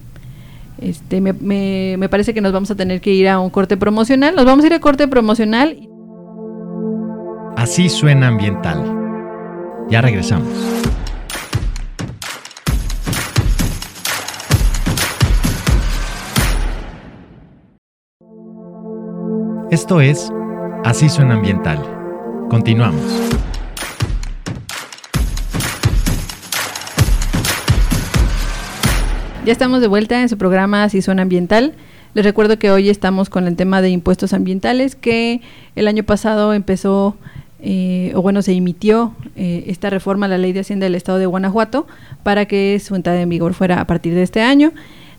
[0.81, 3.77] Este, me, me, me parece que nos vamos a tener que ir a un corte
[3.77, 4.35] promocional.
[4.35, 5.77] Nos vamos a ir a corte promocional.
[7.55, 8.83] Así suena ambiental.
[9.89, 10.49] Ya regresamos.
[19.69, 20.29] Esto es
[20.83, 21.79] Así suena ambiental
[22.49, 23.01] Continuamos.
[29.43, 31.73] Ya estamos de vuelta en su programa Así Suena Ambiental.
[32.13, 35.41] Les recuerdo que hoy estamos con el tema de impuestos ambientales que
[35.75, 37.15] el año pasado empezó,
[37.59, 41.17] eh, o bueno, se emitió eh, esta reforma a la ley de Hacienda del Estado
[41.17, 41.87] de Guanajuato
[42.21, 44.73] para que su entrada en vigor fuera a partir de este año.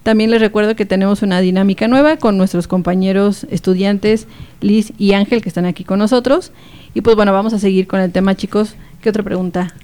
[0.04, 4.28] También les recuerdo que tenemos una dinámica nueva con nuestros compañeros estudiantes
[4.60, 6.52] Liz y Ángel que están aquí con nosotros.
[6.94, 8.76] Y pues bueno, vamos a seguir con el tema, chicos.
[9.00, 9.74] ¿Qué otra pregunta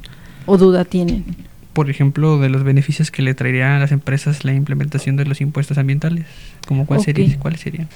[0.46, 1.47] o duda tienen?
[1.78, 5.40] Por ejemplo, de los beneficios que le traería a las empresas la implementación de los
[5.40, 6.24] impuestos ambientales.
[6.66, 7.86] ¿Cómo cuál sería, ¿Cuáles serían?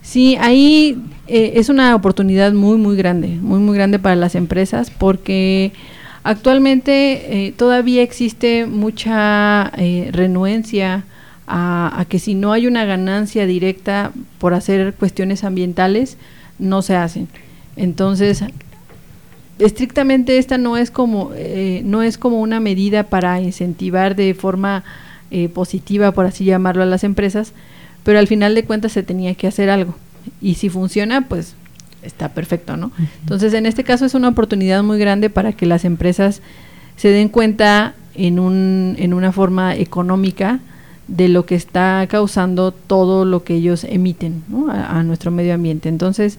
[0.00, 0.96] Sí, ahí
[1.26, 5.72] eh, es una oportunidad muy, muy grande, muy, muy grande para las empresas porque
[6.22, 11.02] actualmente eh, todavía existe mucha eh, renuencia
[11.48, 16.16] a, que si no hay una ganancia directa por hacer cuestiones ambientales,
[16.60, 17.26] no se hacen.
[17.74, 18.44] Entonces,
[19.60, 24.84] estrictamente esta no es como, eh, no es como una medida para incentivar de forma
[25.30, 27.52] eh, positiva, por así llamarlo, a las empresas,
[28.02, 29.94] pero al final de cuentas se tenía que hacer algo.
[30.40, 31.54] Y si funciona, pues
[32.02, 32.90] está perfecto, ¿no?
[33.20, 36.40] Entonces, en este caso es una oportunidad muy grande para que las empresas
[36.96, 40.60] se den cuenta en, un, en una forma económica
[41.08, 45.88] de lo que está causando todo lo que ellos emiten a, nuestro medio ambiente.
[45.88, 46.38] Entonces,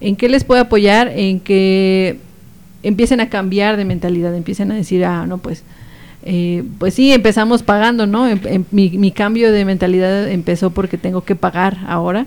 [0.00, 1.08] ¿en qué les puede apoyar?
[1.08, 2.18] En que
[2.82, 5.62] empiecen a cambiar de mentalidad, empiecen a decir, ah, no, pues,
[6.24, 8.28] eh, pues sí, empezamos pagando, ¿no?
[8.28, 12.26] Em, em, mi, mi, cambio de mentalidad empezó porque tengo que pagar ahora,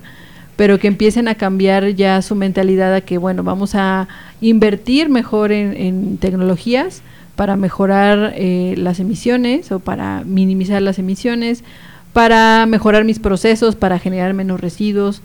[0.56, 4.08] pero que empiecen a cambiar ya su mentalidad a que, bueno, vamos a
[4.42, 7.02] invertir mejor en, tecnologías,
[7.36, 11.66] para mejorar eh, las emisiones o para minimizar las emisiones,
[12.14, 15.22] para mejorar mis procesos, para generar menos residuos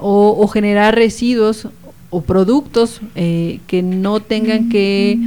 [0.00, 1.68] o, generar residuos
[2.10, 5.18] o productos eh, que no tengan que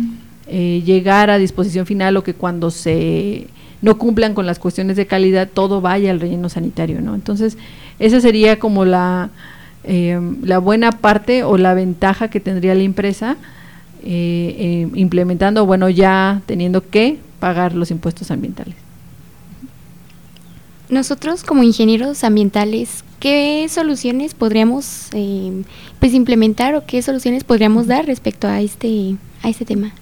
[0.48, 3.48] eh, llegar a disposición final o que cuando se
[3.82, 7.16] no cumplan con las cuestiones de calidad todo vaya al relleno sanitario, ¿no?
[7.16, 7.58] Entonces
[8.00, 9.30] esa sería como la
[9.86, 13.36] la buena parte o la ventaja que tendría la empresa
[14.06, 18.76] eh, eh, implementando, bueno, ya teniendo que pagar los impuestos ambientales.
[20.90, 25.64] Nosotros como ingenieros ambientales, ¿qué soluciones podríamos eh,
[26.02, 29.94] pues implementar o qué soluciones podríamos dar respecto a este a este tema?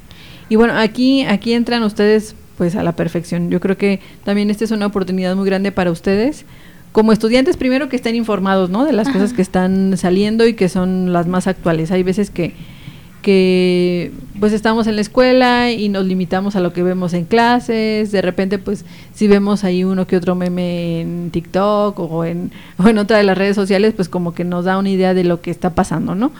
[0.49, 3.51] Y bueno, aquí aquí entran ustedes pues a la perfección.
[3.51, 6.45] Yo creo que también esta es una oportunidad muy grande para ustedes
[6.93, 8.85] como estudiantes primero que estén informados, ¿no?
[8.85, 11.91] De las cosas que están saliendo y que son las más actuales.
[11.91, 12.55] Hay veces que
[13.21, 18.11] que pues estamos en la escuela y nos limitamos a lo que vemos en clases,
[18.11, 22.51] de repente pues si vemos ahí uno que otro meme en TikTok o en,
[22.97, 25.51] otra de las redes sociales, pues como que nos da una idea de lo que
[25.51, 26.31] está pasando, ¿no?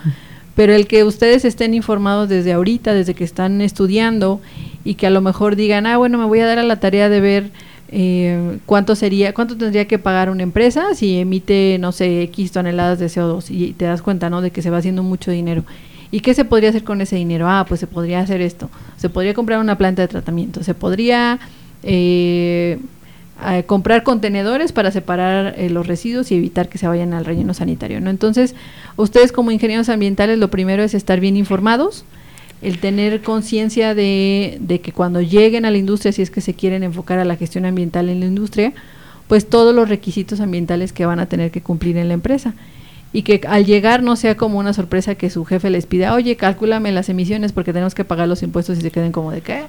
[0.56, 4.41] Pero el que ustedes estén informados desde ahorita, desde que están estudiando
[4.84, 7.08] y que a lo mejor digan, ah, bueno, me voy a dar a la tarea
[7.08, 7.52] de ver
[7.89, 13.00] eh, cuánto sería, cuánto tendría que pagar una empresa si emite, no sé, X toneladas
[13.00, 14.41] de CO2 y te das cuenta, ¿no?
[14.41, 15.63] De que se va haciendo mucho dinero
[16.12, 17.50] ¿Y qué se podría hacer con ese dinero?
[17.50, 18.69] Ah, pues se podría hacer esto.
[18.97, 20.62] Se podría comprar una planta de tratamiento.
[20.63, 21.39] Se podría
[21.84, 22.80] eh,
[23.65, 28.02] comprar contenedores para separar eh, los residuos y evitar que se vayan al relleno sanitario.
[28.02, 28.10] ¿no?
[28.10, 28.56] Entonces,
[28.97, 32.04] ustedes como ingenieros ambientales, lo primero es estar bien informados,
[32.62, 36.54] el tener conciencia de, de que cuando lleguen a la industria, si es que se
[36.54, 38.74] quieren enfocar a la gestión ambiental en la industria,
[39.28, 42.54] pues todos los requisitos ambientales que van a tener que cumplir en la empresa
[43.13, 46.36] y que al llegar no sea como una sorpresa que su jefe les pida, oye,
[46.36, 49.63] cálculame las emisiones porque tenemos que pagar los impuestos y se queden como de qué,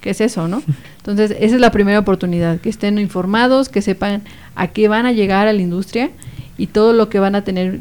[0.00, 0.62] qué es eso, ¿no?
[0.98, 4.22] Entonces, esa es la primera oportunidad, que estén informados, que sepan
[4.54, 6.10] a qué van a llegar a la industria
[6.58, 7.80] y todo lo que van a tener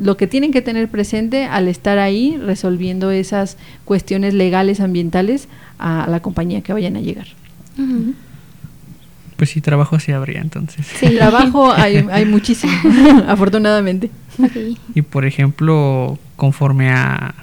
[0.00, 6.08] lo que tienen que tener presente al estar ahí resolviendo esas cuestiones legales ambientales a,
[6.08, 7.28] la compañía que vayan a llegar.
[9.40, 10.86] Pues sí, trabajo sí habría entonces.
[10.98, 12.74] Sí, trabajo hay, hay muchísimo,
[13.26, 14.10] afortunadamente.
[14.94, 17.34] Y por ejemplo, conforme a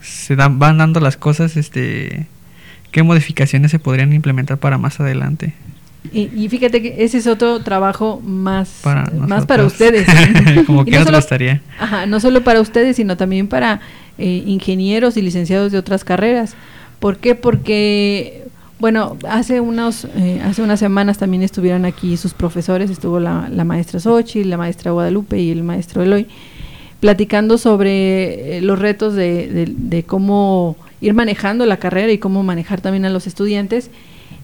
[0.00, 2.26] se dan, van dando las cosas, este,
[2.90, 5.52] ¿qué modificaciones se podrían implementar para más adelante?
[6.10, 10.06] Y, fíjate que ese es otro trabajo más para, más para ustedes.
[10.66, 11.60] Como que no solo, gustaría.
[11.78, 13.82] Ajá, no solo para ustedes, sino también para
[14.16, 16.54] eh, ingenieros y licenciados de otras carreras.
[16.98, 17.34] ¿Por qué?
[17.34, 18.44] Porque,
[18.82, 23.62] bueno, hace, unos, eh, hace unas semanas también estuvieron aquí sus profesores, estuvo la, la
[23.62, 26.26] maestra Sochi, la maestra Guadalupe y el maestro Eloy,
[26.98, 32.80] platicando sobre eh, los retos de, de cómo ir manejando la carrera y cómo manejar
[32.80, 33.88] también a los estudiantes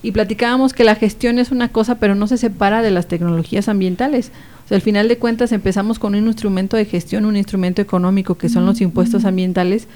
[0.05, 3.69] y platicábamos que la gestión es una cosa, pero no se separa de las tecnologías
[3.69, 4.31] ambientales.
[4.65, 8.37] O sea, al final de cuentas empezamos con un instrumento de gestión, un instrumento económico
[8.37, 9.89] que son los impuestos ambientales,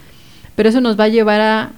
[0.56, 1.72] pero eso nos va a llevar a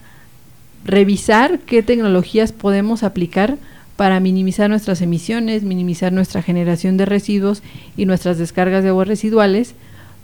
[0.84, 3.56] revisar qué tecnologías podemos aplicar
[3.96, 7.62] para minimizar nuestras emisiones, minimizar nuestra generación de residuos
[7.96, 9.74] y nuestras descargas de aguas residuales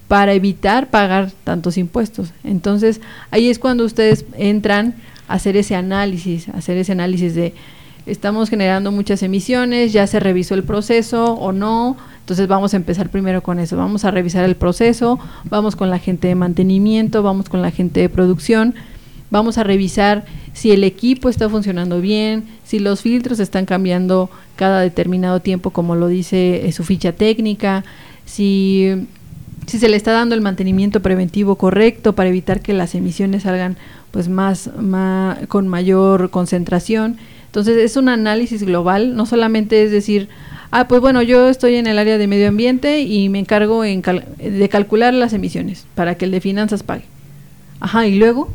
[0.08, 2.32] para evitar pagar tantos impuestos.
[2.42, 4.94] Entonces, ahí es cuando ustedes entran
[5.28, 7.54] a hacer ese análisis, a hacer ese análisis de
[8.06, 13.08] estamos generando muchas emisiones, ya se revisó el proceso o no, entonces vamos a empezar
[13.08, 17.48] primero con eso, vamos a revisar el proceso, vamos con la gente de mantenimiento, vamos
[17.48, 18.74] con la gente de producción,
[19.30, 24.80] vamos a revisar si el equipo está funcionando bien, si los filtros están cambiando cada
[24.80, 27.84] determinado tiempo como lo dice eh, su ficha técnica,
[28.26, 28.90] si,
[29.66, 33.76] si se le está dando el mantenimiento preventivo correcto para evitar que las emisiones salgan
[34.10, 37.16] pues más, más con mayor concentración.
[37.46, 40.28] Entonces es un análisis global, no solamente es decir,
[40.70, 44.02] ah, pues bueno, yo estoy en el área de medio ambiente y me encargo en
[44.02, 47.04] de calcular las emisiones para que el de finanzas pague.
[47.80, 48.50] Ajá, y luego,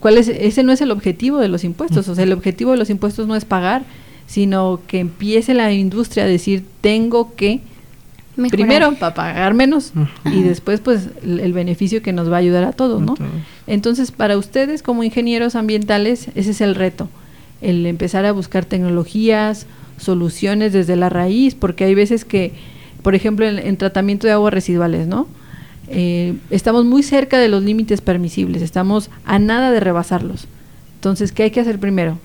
[0.00, 0.28] ¿cuál es?
[0.28, 3.26] Ese no es el objetivo de los impuestos, o sea, el objetivo de los impuestos
[3.26, 3.84] no es pagar,
[4.26, 7.60] sino que empiece la industria a decir, tengo que,
[8.50, 9.92] primero, para pagar menos,
[10.24, 13.14] y después, pues, el, beneficio que nos va a ayudar a todos, ¿no?
[13.66, 17.08] Entonces, para ustedes como ingenieros ambientales, ese es el reto
[17.60, 19.66] el empezar a buscar tecnologías,
[19.98, 22.52] soluciones desde la raíz, porque hay veces que,
[23.02, 25.26] por ejemplo, en, tratamiento de aguas residuales, ¿no?
[25.88, 30.46] Eh, estamos muy cerca de los límites permisibles, estamos a nada de rebasarlos.
[30.96, 32.18] Entonces, ¿qué hay que hacer primero?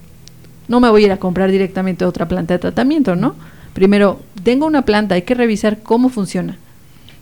[0.68, 3.36] No me voy a ir a comprar directamente otra planta de tratamiento, ¿no?
[3.74, 6.58] Primero, tengo una planta, hay que revisar cómo funciona.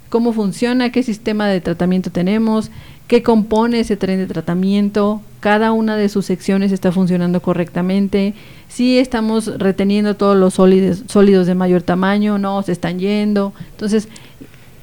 [0.10, 2.72] Cómo funciona, qué sistema de tratamiento tenemos,
[3.08, 8.34] qué compone ese tren de tratamiento, cada una de sus secciones está funcionando correctamente,
[8.68, 13.54] si estamos reteniendo todos los sólidos, sólidos de mayor tamaño, no, se están yendo.
[13.72, 14.08] Entonces,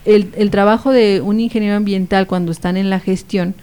[0.07, 3.55] el, el trabajo de un ingeniero ambiental cuando están en la gestión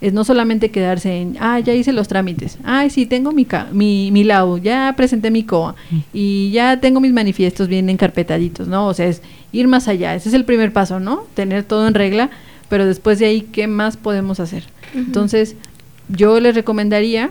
[0.00, 4.10] es no solamente quedarse en, ah, ya hice los trámites, ah, sí, tengo mi, mi,
[4.10, 5.98] mi LAU, ya presenté mi COA mm.
[6.12, 8.88] y ya tengo mis manifiestos bien encarpetaditos, ¿no?
[8.88, 11.24] O sea, es ir más allá, ese es el primer paso, ¿no?
[11.34, 12.30] Tener todo en regla
[12.72, 14.64] pero después de ahí, ¿qué más podemos hacer?
[14.94, 15.56] Entonces,
[16.08, 17.28] yo les recomendaría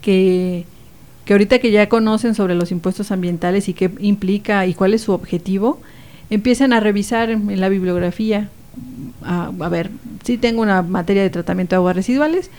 [0.00, 0.64] que,
[1.26, 5.02] que ahorita que ya conocen sobre los impuestos ambientales y qué implica y cuál es
[5.02, 5.82] su objetivo,
[6.30, 8.48] empiecen a revisar en, la bibliografía.
[9.22, 9.90] A, a, ver,
[10.24, 12.50] sí tengo una materia de tratamiento de aguas residuales,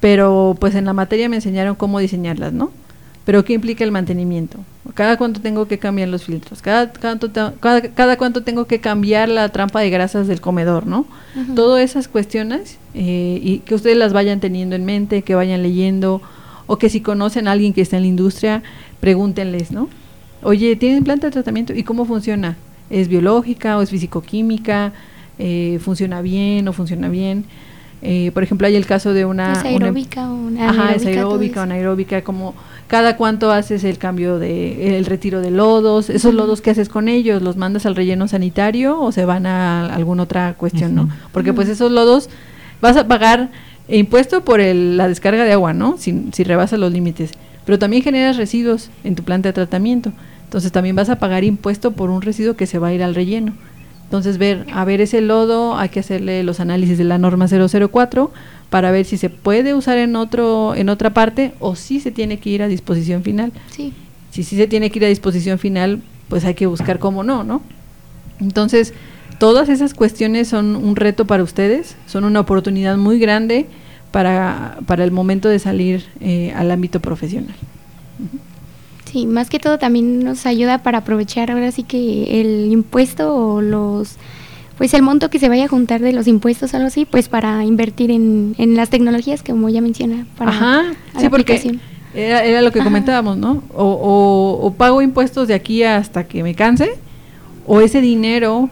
[0.00, 2.70] pero pues en la materia me enseñaron cómo diseñarlas, ¿no?
[3.24, 4.58] Pero ¿qué implica el mantenimiento?
[4.92, 7.18] Cada cuánto tengo que cambiar los filtros, cada, cada,
[7.94, 11.06] cada, cuánto tengo que cambiar la trampa de grasas del comedor, ¿no?
[11.54, 16.20] Todas esas cuestiones eh, y que ustedes las vayan teniendo en mente, que vayan leyendo
[16.66, 18.62] o que si conocen a alguien que está en la industria,
[19.00, 19.88] pregúntenles, ¿no?
[20.42, 21.72] Oye, ¿tienen planta de tratamiento?
[21.72, 22.58] ¿Y cómo funciona?
[22.90, 24.92] ¿Es biológica o es fisicoquímica?
[25.38, 27.44] Eh, ¿Funciona bien o funciona bien?
[28.06, 29.52] Eh, por ejemplo, hay el caso de una...
[29.52, 32.54] ¿Es aeróbica o una Ajá, es aeróbica o anaeróbica, como
[32.86, 37.08] cada cuánto haces el cambio de el retiro de lodos, esos lodos que haces con
[37.08, 41.08] ellos, los mandas al relleno sanitario o se van a alguna otra cuestión, ¿no?
[41.32, 42.28] Porque pues esos lodos
[42.82, 43.50] vas a pagar
[43.88, 45.96] impuesto por el, la descarga de agua, ¿no?
[45.96, 47.30] Si, si rebasas los límites,
[47.64, 50.12] pero también generas residuos en tu planta de tratamiento.
[50.54, 53.16] Entonces también vas a pagar impuesto por un residuo que se va a ir al
[53.16, 53.54] relleno.
[54.04, 58.30] Entonces, ver, a ver ese lodo, hay que hacerle los análisis de la norma 004
[58.70, 62.38] para ver si se puede usar en otro en otra parte o si se tiene
[62.38, 63.52] que ir a disposición final.
[63.72, 63.92] Sí.
[64.30, 67.42] Si sí se tiene que ir a disposición final, pues hay que buscar cómo no,
[67.42, 67.60] ¿no?
[68.38, 68.94] Entonces,
[69.40, 73.66] todas esas cuestiones son un reto para ustedes, son una oportunidad muy grande
[74.12, 77.56] para, para el momento de salir eh, al ámbito profesional.
[79.14, 83.60] Sí, más que todo también nos ayuda para aprovechar ahora sí que el impuesto o
[83.62, 84.16] los
[84.76, 87.28] pues el monto que se vaya a juntar de los impuestos o algo así, pues
[87.28, 90.80] para invertir en, en las tecnologías que como ya menciona, para Ajá,
[91.14, 91.80] a sí, la porque aplicación.
[92.12, 92.88] era, era lo que Ajá.
[92.88, 93.62] comentábamos, ¿no?
[93.72, 96.90] O, o- o pago impuestos de aquí hasta que me canse,
[97.68, 98.68] o ese dinero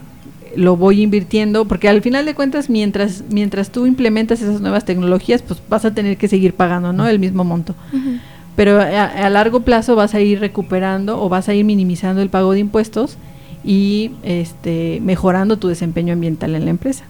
[0.57, 5.41] lo voy invirtiendo, porque al final de cuentas, mientras, mientras tú implementas esas nuevas tecnologías,
[5.41, 7.07] pues vas a tener que seguir pagando, ¿no?
[7.07, 7.75] El mismo monto.
[7.93, 8.17] Ujú.
[8.55, 12.29] Pero a, a largo plazo vas a ir recuperando o vas a ir minimizando el
[12.29, 13.17] pago de impuestos
[13.63, 17.05] y este mejorando tu desempeño ambiental en la empresa.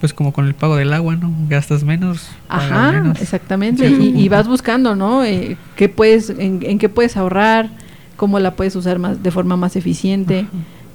[0.00, 1.32] Pues como con el pago del agua, ¿no?
[1.48, 2.28] Gastas menos.
[2.48, 3.22] Ajá, menos.
[3.22, 3.88] exactamente.
[3.88, 5.24] Y, y vas buscando, ¿no?
[5.24, 7.70] Eh, ¿qué puedes, en, en qué puedes ahorrar,
[8.16, 10.46] cómo la puedes usar más de forma más eficiente.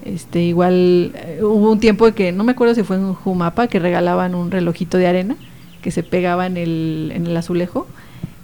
[0.05, 3.79] Este, igual eh, hubo un tiempo que no me acuerdo si fue en Jumapa que
[3.79, 5.35] regalaban un relojito de arena
[5.81, 7.87] que se pegaba en el, en el azulejo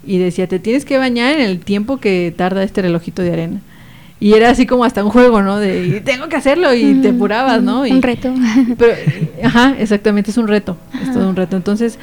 [0.06, 3.60] y decía te tienes que bañar en el tiempo que tarda este relojito de arena.
[4.20, 5.58] Y era así como hasta un juego, ¿no?
[5.58, 7.82] De "Y tengo que hacerlo y te apurabas, ¿no?
[7.82, 8.34] un reto.
[8.78, 8.94] pero,
[9.44, 11.58] ajá, exactamente, es un reto, es todo un reto.
[11.58, 12.00] Entonces,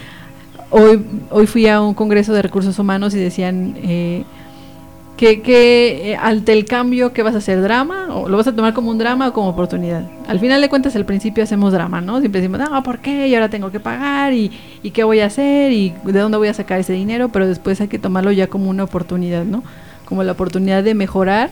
[0.70, 4.24] hoy, hoy fui a un congreso de recursos humanos y decían eh,
[5.22, 7.62] que, que eh, ante el cambio, ¿qué vas a hacer?
[7.62, 8.08] ¿Drama?
[8.12, 10.04] ¿O lo vas a tomar como un drama o como oportunidad?
[10.26, 12.18] Al final de cuentas, al principio hacemos drama, ¿no?
[12.18, 13.28] Siempre decimos, no, ¿por qué?
[13.28, 14.50] Y ahora tengo que pagar, y,
[14.82, 17.80] y qué voy a hacer, y de dónde voy a sacar ese dinero, pero después
[17.80, 19.62] hay que tomarlo ya como una oportunidad, ¿no?
[20.06, 21.50] Como la oportunidad de mejorar.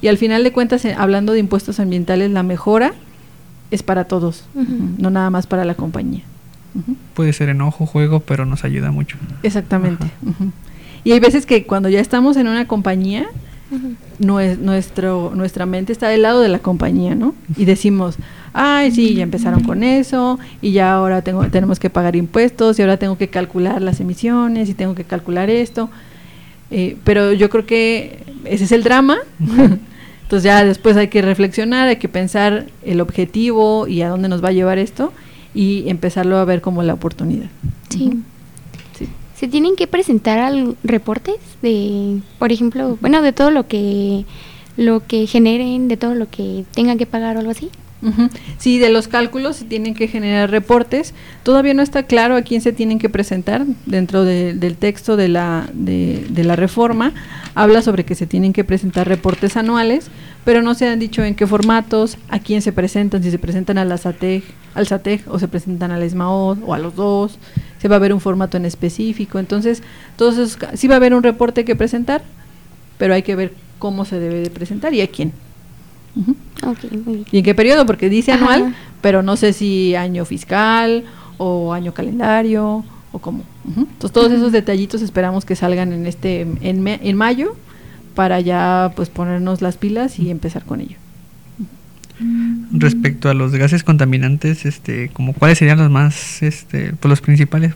[0.00, 2.94] Y al final de cuentas, eh, hablando de impuestos ambientales, la mejora
[3.70, 4.72] es para todos, Ujú.
[4.72, 6.22] ujú, no nada más para la compañía.
[6.74, 6.96] Ujú.
[7.12, 9.18] Puede ser enojo, juego, pero nos ayuda mucho.
[9.42, 10.04] Exactamente.
[10.04, 10.30] Ajá.
[10.30, 10.50] ujú.
[11.04, 13.26] Y hay veces que cuando ya estamos en una compañía,
[14.20, 17.34] nue- nuestro, nuestra mente está del lado de la compañía, ¿no?
[17.56, 18.16] Y decimos,
[18.52, 22.82] ay, sí, ya empezaron con eso, y ya ahora tengo, tenemos que pagar impuestos, y
[22.82, 25.88] ahora tengo que calcular las emisiones, y tengo que calcular esto.
[26.70, 29.18] Eh, pero yo creo que ese es el drama.
[30.22, 34.42] Entonces ya después hay que reflexionar, hay que pensar el objetivo y a dónde nos
[34.42, 35.12] va a llevar esto,
[35.54, 37.48] y empezarlo a ver como la oportunidad.
[37.90, 38.20] Sí.
[39.42, 44.24] ¿Se tienen que presentar al- reportes de, por ejemplo, bueno, de todo lo que
[44.76, 47.68] lo que generen, de todo lo que tengan que pagar o algo así?
[48.58, 51.12] Sí, de los cálculos se tienen que generar reportes.
[51.42, 55.26] Todavía no está claro a quién se tienen que presentar dentro de- del texto de
[55.28, 57.12] la, de, de la reforma.
[57.56, 60.06] Habla sobre que se tienen que presentar reportes anuales,
[60.44, 63.76] pero no se han dicho en qué formatos, a quién se presentan, si se presentan
[63.78, 67.38] a la SATEG, al SATEG o se presentan al ESMAOD o a los dos.
[67.82, 69.40] Se va a ver un formato en específico.
[69.40, 69.82] Entonces,
[70.16, 72.22] todos esos, sí va a haber un reporte que presentar,
[72.96, 75.32] pero hay que ver cómo se debe de presentar y a quién.
[76.14, 77.26] Muy bien.
[77.32, 77.84] ¿Y en qué periodo?
[77.84, 78.54] Porque dice Ajá.
[78.54, 81.02] anual, pero no sé si año fiscal
[81.38, 83.42] o año calendario o cómo.
[83.66, 87.56] Entonces todos esos detallitos esperamos que salgan en este en, en mayo
[88.14, 91.01] para ya pues ponernos las pilas y empezar con ello.
[92.72, 97.74] Respecto a los gases contaminantes, este, como cuáles serían los más, este, pues los principales.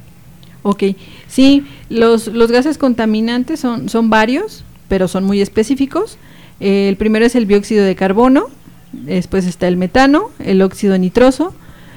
[0.63, 0.83] Ok,
[1.29, 6.19] sí, los, los gases contaminantes son, son varios, pero son muy específicos.
[6.61, 8.47] Eh, el primero es el dióxido de carbono,
[8.93, 11.55] después está el metano, el óxido nitroso,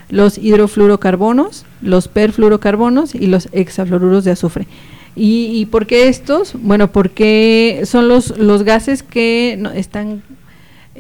[0.09, 4.67] los hidrofluorocarbonos, los perfluorocarbonos y los hexafluoruros de azufre.
[5.15, 6.53] ¿Y, y por qué estos?
[6.61, 10.21] Bueno, porque son los, los gases que no- están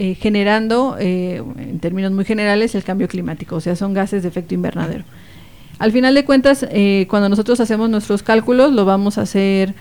[0.01, 4.29] eh, generando, eh, en términos muy generales, el cambio climático, o sea, son gases de
[4.29, 5.03] efecto invernadero.
[5.77, 9.73] Al final de cuentas, eh, cuando nosotros hacemos nuestros cálculos, lo vamos a hacer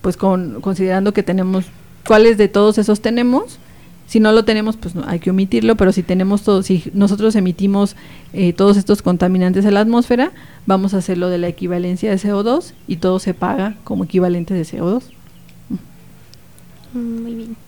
[0.00, 1.64] pues con, considerando que tenemos
[2.06, 3.58] cuáles de todos esos tenemos.
[4.06, 7.34] Si no lo tenemos, pues no, hay que omitirlo, pero si tenemos todos, si nosotros
[7.34, 7.96] emitimos
[8.32, 10.30] eh, todos estos contaminantes a la atmósfera,
[10.66, 14.62] vamos a hacerlo de la equivalencia de CO2 y todo se paga como equivalente de
[14.62, 15.02] CO2.
[16.94, 17.67] Mm, Muy bien.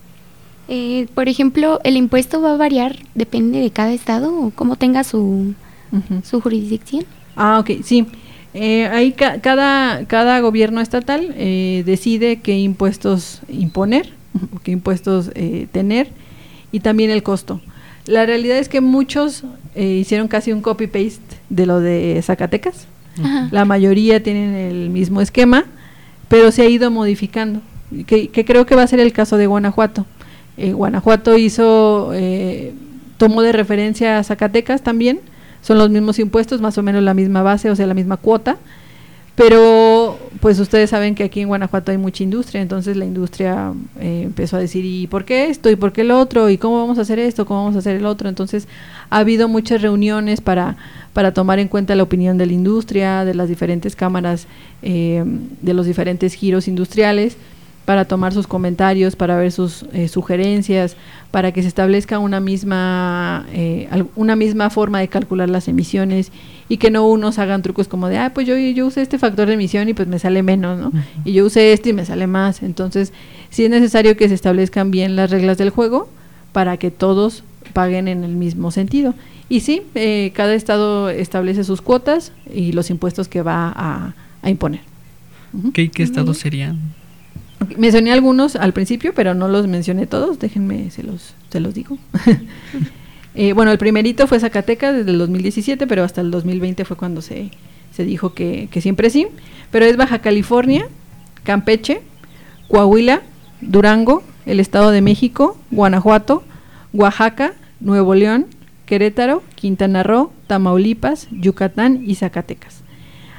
[0.73, 2.97] Eh, por ejemplo, ¿el impuesto va a variar?
[3.17, 5.55] ¿Depende de cada estado o cómo tenga su,
[6.23, 7.05] su jurisdicción?
[7.35, 8.07] Ah, ok, sí.
[8.55, 14.13] Eh, ahí ca- cada, cada gobierno estatal eh, decide qué impuestos imponer,
[14.63, 16.09] qué impuestos eh, tener
[16.71, 17.61] y también el costo.
[18.07, 19.43] La realidad es que muchos
[19.75, 22.87] eh, hicieron casi un copy-paste de lo de Zacatecas.
[23.51, 25.65] La mayoría tienen el mismo esquema,
[26.29, 27.61] pero se ha ido modificando,
[28.07, 30.07] que, que creo que va a ser el caso de Guanajuato.
[30.57, 32.75] Eh, Guanajuato hizo, eh,
[33.17, 35.21] tomó de referencia a Zacatecas también,
[35.63, 38.59] son los mismos impuestos, más o menos la misma base, o sea, la misma cuota,
[39.41, 44.25] pero pues ustedes saben que aquí en Guanajuato hay mucha industria, entonces la industria eh,
[44.27, 45.71] empezó a decir, ¿y por qué esto?
[45.71, 46.51] ¿Y por qué el otro?
[46.51, 47.47] ¿Y cómo vamos a hacer esto?
[47.47, 48.29] ¿Cómo vamos a hacer el otro?
[48.29, 48.69] Entonces
[49.09, 50.77] ha habido muchas reuniones para,
[51.15, 54.47] para tomar en cuenta la opinión de la industria, de las diferentes cámaras,
[54.83, 55.25] eh,
[55.63, 57.39] de los diferentes giros industriales,
[57.85, 60.97] para tomar sus comentarios, para ver sus eh, sugerencias,
[61.31, 66.31] para que se establezca una misma, eh, una misma forma de calcular las emisiones
[66.69, 69.49] y que no unos hagan trucos como de, ah, pues yo, yo usé este factor
[69.49, 70.93] de emisión y pues me sale menos, ¿no?
[71.25, 72.63] Y yo usé este y me sale más.
[72.63, 73.13] Entonces,
[73.51, 76.09] sí es necesario que se establezcan bien las reglas del juego
[76.53, 79.15] para que todos paguen en el mismo sentido.
[79.49, 84.81] Y sí, eh, cada estado establece sus cuotas y los impuestos que va a, imponer.
[85.73, 86.79] ¿Qué, ¿Qué estados serían?
[87.77, 90.39] Mencioné algunos al principio, pero no los mencioné todos.
[90.39, 91.99] Déjenme, se los, se los digo.
[93.37, 97.23] Eh, bueno, el primerito fue Zacatecas desde el 2017, pero hasta el 2020 fue cuando
[97.23, 97.53] se,
[97.93, 99.29] se dijo que, que siempre sí.
[99.71, 100.89] Pero es Baja California,
[101.45, 102.03] Campeche,
[102.67, 103.23] Coahuila,
[103.61, 106.43] Durango, el Estado de México, Guanajuato,
[106.93, 108.47] Oaxaca, Nuevo León,
[108.87, 112.83] Querétaro, Quintana Roo, Tamaulipas, Yucatán y Zacatecas.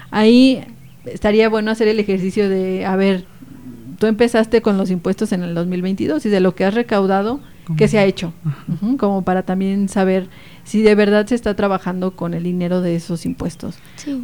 [0.09, 0.63] Ahí
[1.05, 3.25] estaría bueno hacer el ejercicio de, a ver,
[4.01, 7.39] tú empezaste con los impuestos en el 2022 y de lo que has recaudado,
[7.77, 8.33] ¿qué se ha hecho?
[8.97, 10.27] como para también saber
[10.63, 13.75] si de verdad se está trabajando con el dinero de esos impuestos.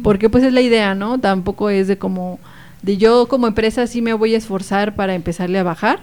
[0.02, 1.20] Porque pues es la idea, ¿no?
[1.20, 2.40] Tampoco es de como,
[2.82, 6.00] de yo como empresa sí me voy a esforzar para empezarle a bajar,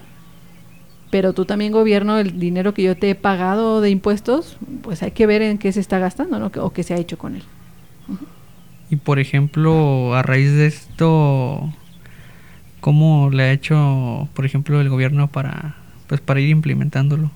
[1.11, 5.11] pero tú también gobierno, el dinero que yo te he pagado de impuestos, pues hay
[5.11, 6.49] que ver en qué se está gastando, ¿no?
[6.63, 7.43] O qué se ha hecho con él.
[8.89, 11.73] Y por ejemplo, a raíz de esto,
[12.85, 15.75] ¿Cómo le ha hecho, por ejemplo, el gobierno para,
[16.05, 17.31] pues, para ir implementándolo?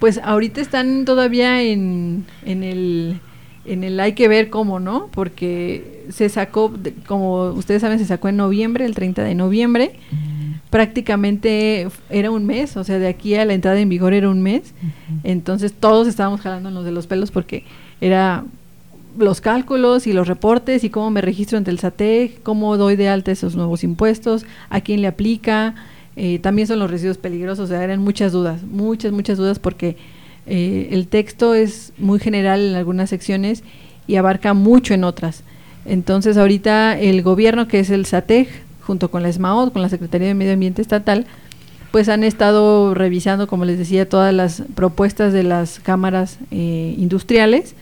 [0.00, 3.20] Pues ahorita están todavía en, en el
[3.64, 5.06] en el hay que ver cómo, ¿no?
[5.12, 6.74] Porque se sacó,
[7.06, 9.92] como ustedes saben, se sacó en noviembre, el 30 de noviembre.
[10.68, 14.42] Prácticamente era un mes, o sea, de aquí a la entrada en vigor era un
[14.42, 14.74] mes.
[15.22, 17.62] Entonces todos estábamos jalándonos de los pelos porque
[18.00, 18.42] era
[19.18, 23.08] los cálculos y los reportes y cómo me registro ante el SATEC, cómo doy de
[23.08, 25.74] alta esos nuevos impuestos, a quién le aplica,
[26.16, 29.96] eh, también son los residuos peligrosos, o eran muchas dudas, muchas, muchas dudas porque
[30.46, 33.62] eh, el texto es muy general en algunas secciones
[34.06, 35.42] y abarca mucho en otras.
[35.84, 38.48] Entonces ahorita el gobierno que es el SATEC,
[38.80, 41.26] junto con la ESMAOD, con la Secretaría de Medio Ambiente Estatal,
[41.90, 47.74] pues han estado revisando, como les decía, todas las propuestas de las cámaras eh, industriales,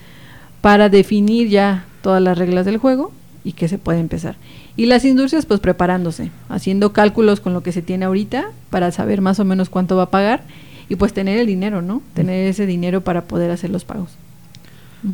[0.65, 3.11] para definir ya todas las reglas del juego
[3.43, 4.35] y que se puede empezar.
[4.75, 9.21] Y las industrias pues preparándose, haciendo cálculos con lo que se tiene ahorita para saber
[9.21, 10.41] más o menos cuánto va a pagar
[10.89, 12.01] y pues tener el dinero, ¿no?
[12.15, 14.09] Tener ese dinero para poder hacer los pagos.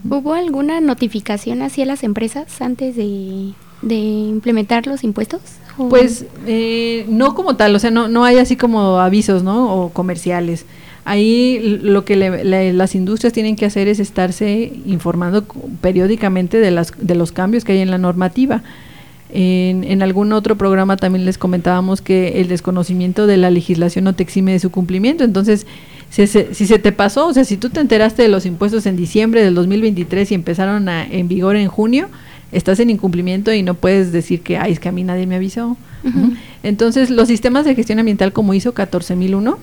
[0.10, 3.52] ¿Hubo alguna notificación hacia las empresas antes de,
[3.90, 5.42] implementar los impuestos?
[5.90, 9.76] Pues eh, no como tal, o sea, no, no hay así como avisos, ¿no?
[9.76, 10.66] O comerciales.
[11.04, 15.46] Ahí lo que las industrias tienen que hacer es estarse informando
[15.82, 18.62] periódicamente de, las, de los cambios que hay en la normativa.
[19.34, 24.14] En, en, algún otro programa también les comentábamos que el desconocimiento de la legislación no
[24.14, 25.24] te exime de su cumplimiento.
[25.24, 25.66] Entonces,
[26.12, 28.86] si se, si se te pasó, o sea, si tú te enteraste de los impuestos
[28.86, 32.10] en diciembre del 2023 y empezaron a, en vigor en junio,
[32.52, 35.36] estás en incumplimiento y no puedes decir que, ay, es que a mí nadie me
[35.36, 35.78] avisó.
[36.64, 39.58] Entonces, los sistemas de gestión ambiental como ISO 14001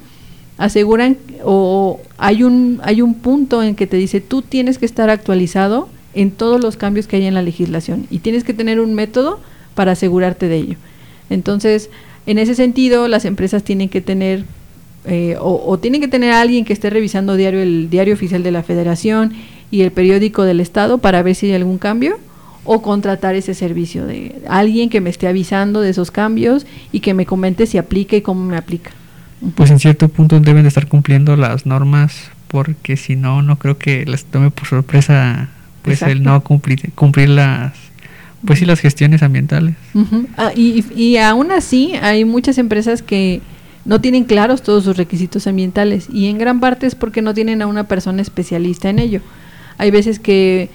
[0.59, 5.09] aseguran o hay un hay un punto en que te dice tú tienes que estar
[5.09, 8.95] actualizado en todos los cambios que hay en la legislación y tienes que tener un
[8.95, 9.41] método
[9.75, 10.77] para asegurarte de ello.
[11.31, 11.91] Entonces,
[12.27, 14.45] en ese sentido, las empresas tienen que tener
[15.05, 18.51] eh, o, tienen que tener a alguien que esté revisando diario el diario oficial de
[18.51, 19.33] la Federación
[19.71, 22.19] y el periódico del Estado para ver si hay algún cambio
[22.65, 27.15] o contratar ese servicio de alguien que me esté avisando de esos cambios y que
[27.15, 28.91] me comente si aplica y cómo me aplica
[29.55, 33.79] pues en cierto punto deben de estar cumpliendo las normas porque si no no creo
[33.79, 35.49] que les tome por sorpresa
[35.83, 37.73] pues el no cumplir cumplir las
[38.45, 39.75] pues sí las gestiones ambientales.
[40.37, 43.41] Ah, y, y aún así hay muchas empresas que
[43.85, 47.63] no tienen claros todos sus requisitos ambientales y en gran parte es porque no tienen
[47.63, 49.21] a una persona especialista en ello.
[49.77, 50.71] Hay veces que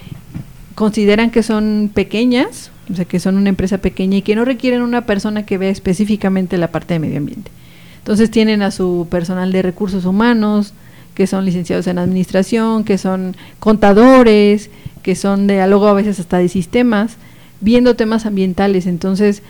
[0.76, 4.82] consideran que son pequeñas o sea que son una empresa pequeña y que no requieren
[4.82, 7.50] una persona que vea específicamente la parte de medio ambiente
[8.04, 10.74] entonces tienen a su personal de recursos humanos,
[11.16, 14.70] que son licenciados en administración, que son contadores,
[15.04, 17.16] que son de luego a veces hasta de sistemas,
[17.62, 18.88] viendo temas ambientales.
[18.88, 19.42] Entonces,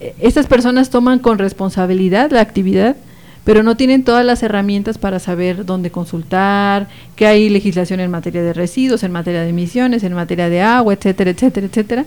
[0.00, 2.96] e, estas personas toman con responsabilidad la actividad,
[3.44, 8.42] pero no tienen todas las herramientas para saber dónde consultar, que hay legislación en materia
[8.42, 12.04] de residuos, en materia de emisiones, en materia de agua, etcétera, etcétera, etcétera.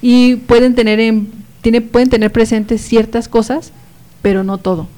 [0.00, 3.72] Y pueden tener en, tiene, pueden tener presentes ciertas cosas,
[4.22, 4.88] pero no todo.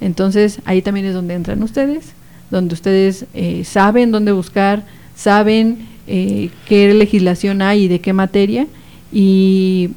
[0.00, 2.12] Entonces ahí también es donde entran ustedes,
[2.50, 4.84] donde ustedes eh, saben dónde buscar,
[5.14, 8.66] saben eh, qué legislación hay y de qué materia
[9.12, 9.90] y,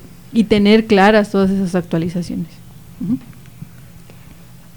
[0.48, 2.48] tener claras todas esas actualizaciones.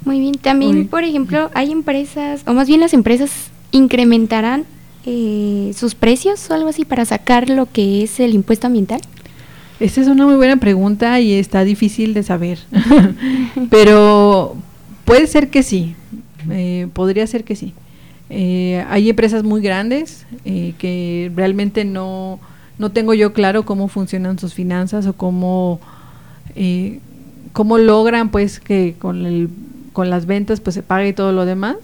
[0.04, 3.30] Muy bien, también, por ejemplo, hay empresas, o más bien las empresas
[3.70, 4.64] incrementarán
[5.06, 9.00] eh, sus precios o algo así para sacar lo que es el impuesto ambiental.
[9.80, 12.58] Esta es una muy buena pregunta y está difícil de saber,
[13.70, 14.56] pero
[15.04, 15.94] puede ser que sí,
[16.50, 17.74] eh, podría ser que sí.
[18.30, 22.40] Eh, hay empresas muy grandes eh, que realmente no,
[22.78, 25.80] no tengo yo claro cómo funcionan sus finanzas o cómo,
[26.56, 27.00] eh,
[27.52, 29.50] cómo logran pues que con, el,
[29.92, 31.76] con las ventas pues se pague todo lo demás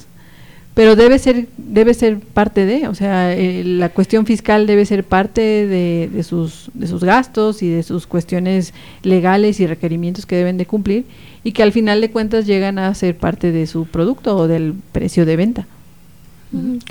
[0.78, 5.02] pero debe ser debe ser parte de o sea eh, la cuestión fiscal debe ser
[5.02, 10.36] parte de, de, sus de sus gastos y de sus cuestiones legales y requerimientos que
[10.36, 11.04] deben de cumplir
[11.44, 14.74] y que al final de cuentas llegan a ser parte de su producto o del
[14.92, 15.66] precio de venta.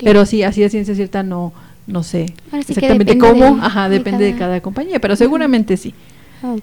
[0.02, 1.52] Pero sí así de ciencia cierta no
[1.86, 3.56] no sé exactamente cómo.
[3.56, 5.94] de- ajá de depende de cada- compañía pero seguramente sí.
[6.42, 6.54] Ah,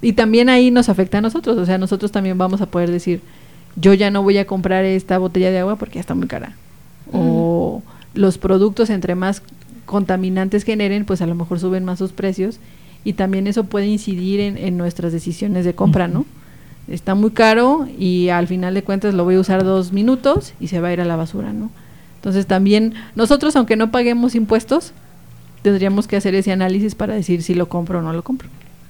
[0.00, 3.20] y también ahí nos afecta a nosotros, o sea, nosotros también vamos a poder decir,
[3.76, 6.54] yo ya no voy a comprar esta botella de agua porque ya está muy cara.
[7.12, 7.82] O
[8.14, 9.42] los productos entre más
[9.84, 12.60] contaminantes generen, pues a lo mejor suben más sus precios
[13.04, 16.24] y también eso puede incidir en, en nuestras decisiones de compra, ¿no?
[16.90, 20.66] Está muy caro y al final de cuentas lo voy a usar dos minutos y
[20.66, 21.70] se va a ir a la basura, ¿no?
[22.16, 24.92] Entonces también nosotros, aunque no paguemos impuestos,
[25.62, 28.48] tendríamos que hacer ese análisis para decir si lo compro o no lo compro.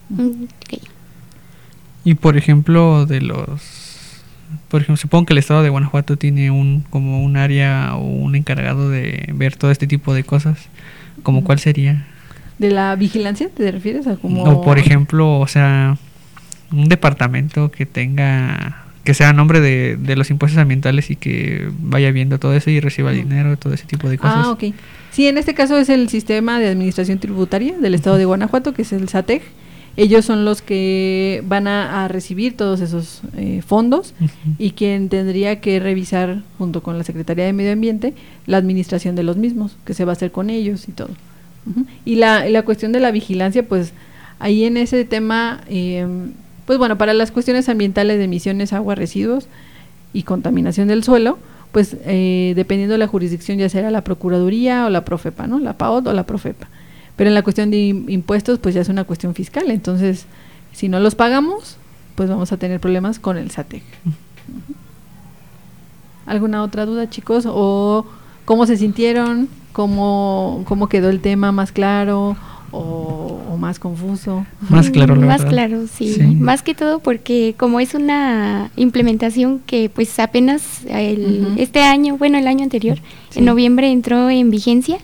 [0.09, 0.47] Mm.
[2.05, 4.23] Y por ejemplo, de los.
[4.69, 8.35] Por ejemplo, supongo que el estado de Guanajuato tiene un como un área o un
[8.35, 10.59] encargado de ver todo este tipo de cosas.
[11.23, 12.07] ¿Como cuál sería?
[12.59, 15.99] ¿De la vigilancia te refieres a como O por ejemplo, o sea,
[16.73, 18.85] un departamento que tenga.
[19.05, 22.71] que sea a nombre de, de los impuestos ambientales y que vaya viendo todo eso
[22.71, 23.15] y reciba Mm.
[23.15, 24.47] dinero, todo ese tipo de cosas.
[24.47, 24.65] Ah, ok.
[25.11, 28.83] Sí, en este caso es el sistema de administración tributaria del estado de Guanajuato, que
[28.83, 29.43] es el SATEG.
[29.97, 34.15] Ellos son los que van a, a recibir todos esos eh, fondos
[34.59, 38.15] y quien tendría que revisar junto con la Secretaría de Medio Ambiente
[38.47, 41.11] la administración de los mismos, que se va a hacer con ellos y todo.
[42.05, 43.93] Y la, la cuestión de la vigilancia, pues
[44.39, 46.07] ahí en ese tema, eh,
[46.71, 49.49] pues bueno, para las cuestiones ambientales de emisiones, agua, residuos
[50.13, 51.37] y contaminación del suelo,
[51.73, 55.59] pues eh, dependiendo de la jurisdicción ya será la Procuraduría o la Profepa, ¿no?
[55.59, 56.69] La PAOT o la Profepa.
[57.17, 59.69] Pero en la cuestión de im- impuestos, pues ya es una cuestión fiscal.
[59.69, 60.27] Entonces,
[60.71, 61.77] si no los pagamos,
[62.15, 63.83] pues vamos a tener problemas con el SATEC.
[66.25, 67.47] ¿Alguna otra duda, chicos?
[67.49, 68.07] ¿O
[68.45, 69.49] cómo se sintieron?
[69.73, 72.37] ¿Cómo, cómo quedó el tema más claro
[72.73, 74.47] o, o más confuso?
[74.69, 75.51] Más claro, la Más verdad.
[75.51, 76.13] claro, sí.
[76.15, 76.23] Sí.
[76.23, 82.39] Más que todo porque como es una implementación que pues apenas el, este año, bueno,
[82.39, 82.99] el año anterior,
[83.31, 83.39] Sí.
[83.41, 84.99] en noviembre entró en vigencia,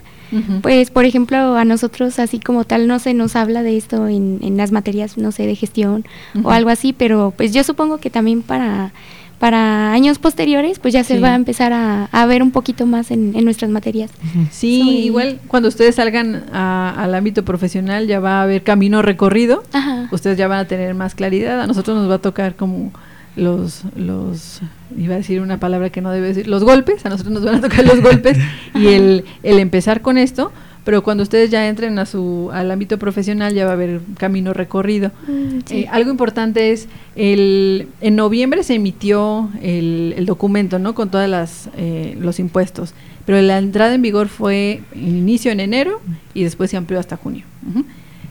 [0.60, 4.40] pues por ejemplo a nosotros así como tal no se nos habla de esto en,
[4.42, 6.04] en las materias, no sé, de gestión
[6.42, 8.92] o algo así, pero pues yo supongo que también para
[9.38, 11.20] para años posteriores pues ya se Sí.
[11.20, 14.10] va a empezar a, a ver un poquito más en, en nuestras materias.
[14.50, 19.62] Sí, igual cuando ustedes salgan a- al ámbito profesional ya va a haber camino recorrido.
[19.72, 20.08] Ajá.
[20.10, 21.60] Ustedes ya van a tener más claridad.
[21.60, 22.92] A nosotros nos va a tocar como
[23.36, 24.62] los, los,
[24.96, 27.04] iba a decir una palabra que no debe decir, los golpes.
[27.04, 28.38] A nosotros nos van a tocar los golpes
[28.74, 30.52] y el, el empezar con esto.
[30.86, 34.54] Pero cuando ustedes ya entren a su, al ámbito profesional ya va a haber camino
[34.54, 35.10] recorrido.
[35.28, 35.76] Mm, sí.
[35.80, 40.94] Eh, algo importante es, el, en noviembre se emitió el, el documento, ¿no?
[40.94, 42.94] Con todas las eh, los impuestos,
[43.26, 46.00] pero la entrada en vigor fue inicio en enero
[46.34, 47.44] y después se amplió hasta junio.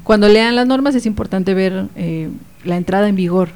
[0.04, 2.30] Cuando lean las normas es importante ver eh,
[2.64, 3.50] la entrada en vigor,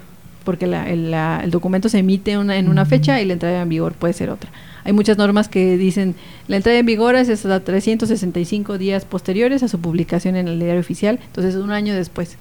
[0.44, 3.62] porque la- el, la- el documento se emite una- en una fecha y la entrada
[3.62, 4.50] en vigor puede ser otra.
[4.84, 6.16] Hay muchas normas que dicen
[6.48, 10.80] la entrada en vigor es hasta 365 días posteriores a su publicación en el diario
[10.80, 12.38] oficial, entonces un año después.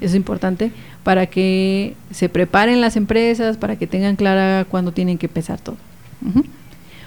[0.00, 0.72] Eso es importante
[1.02, 5.76] para que se preparen las empresas, para que tengan clara cuándo tienen que empezar todo.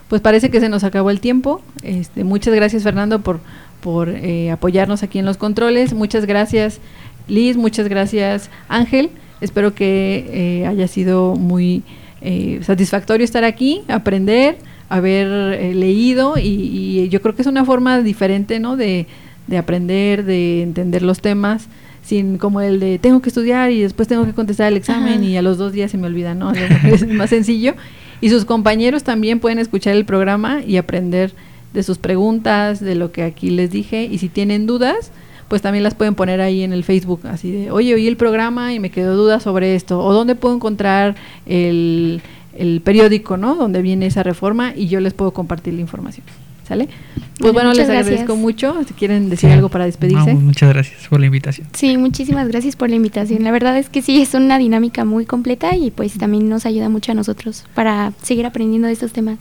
[0.07, 1.61] Pues parece que se nos acabó el tiempo.
[1.81, 3.39] Este, muchas gracias Fernando por,
[3.81, 5.93] por eh, apoyarnos aquí en los controles.
[5.93, 6.79] Muchas gracias
[7.27, 9.09] Liz, muchas gracias Ángel.
[9.41, 11.83] Espero que eh, haya sido muy
[12.23, 14.57] eh, satisfactorio estar aquí, aprender,
[14.89, 15.27] haber
[15.59, 18.77] eh, leído y, y yo creo que es una forma diferente ¿no?
[18.77, 19.07] de,
[19.47, 21.67] de aprender, de entender los temas
[22.03, 25.23] sin como el de tengo que estudiar y después tengo que contestar el examen Ajá.
[25.23, 26.51] y a los dos días se me olvida, ¿no?
[26.83, 27.75] Es más sencillo.
[28.21, 31.33] Y sus compañeros también pueden escuchar el programa y aprender
[31.73, 34.03] de sus preguntas, de lo que aquí les dije.
[34.03, 35.11] Y si tienen dudas,
[35.53, 38.73] pues también las pueden poner ahí en el Facebook, así de, oye, oí el programa
[38.73, 40.03] y me quedó duda sobre esto.
[40.03, 41.13] O dónde puedo encontrar
[41.45, 42.23] el,
[42.57, 43.53] el periódico, ¿no?
[43.53, 46.25] Donde viene esa reforma y yo les puedo compartir la información.
[46.67, 46.89] ¿Sale?
[47.37, 48.75] Pues bueno, les agradezco mucho.
[48.87, 50.33] Si quieren decir algo para despedirse.
[50.33, 51.67] muchas gracias por la invitación.
[51.73, 53.43] Sí, muchísimas gracias por la invitación.
[53.43, 56.89] La verdad es que sí, es una dinámica muy completa y pues también nos ayuda
[56.89, 59.37] mucho a nosotros para seguir aprendiendo de estos temas.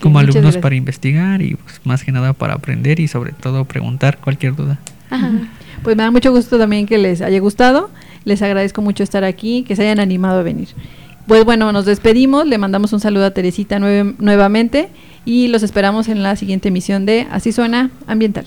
[0.00, 4.16] Como alumnos para investigar y pues, más que nada para aprender y sobre todo preguntar
[4.16, 4.78] cualquier duda.
[5.82, 7.90] Pues me da mucho gusto también que les haya gustado.
[8.24, 10.68] Les agradezco mucho estar aquí, que se hayan animado a venir.
[11.26, 14.88] Pues bueno, nos despedimos, le mandamos un saludo a Teresita nuevamente
[15.24, 18.46] y los esperamos en la siguiente emisión de Así suena ambiental.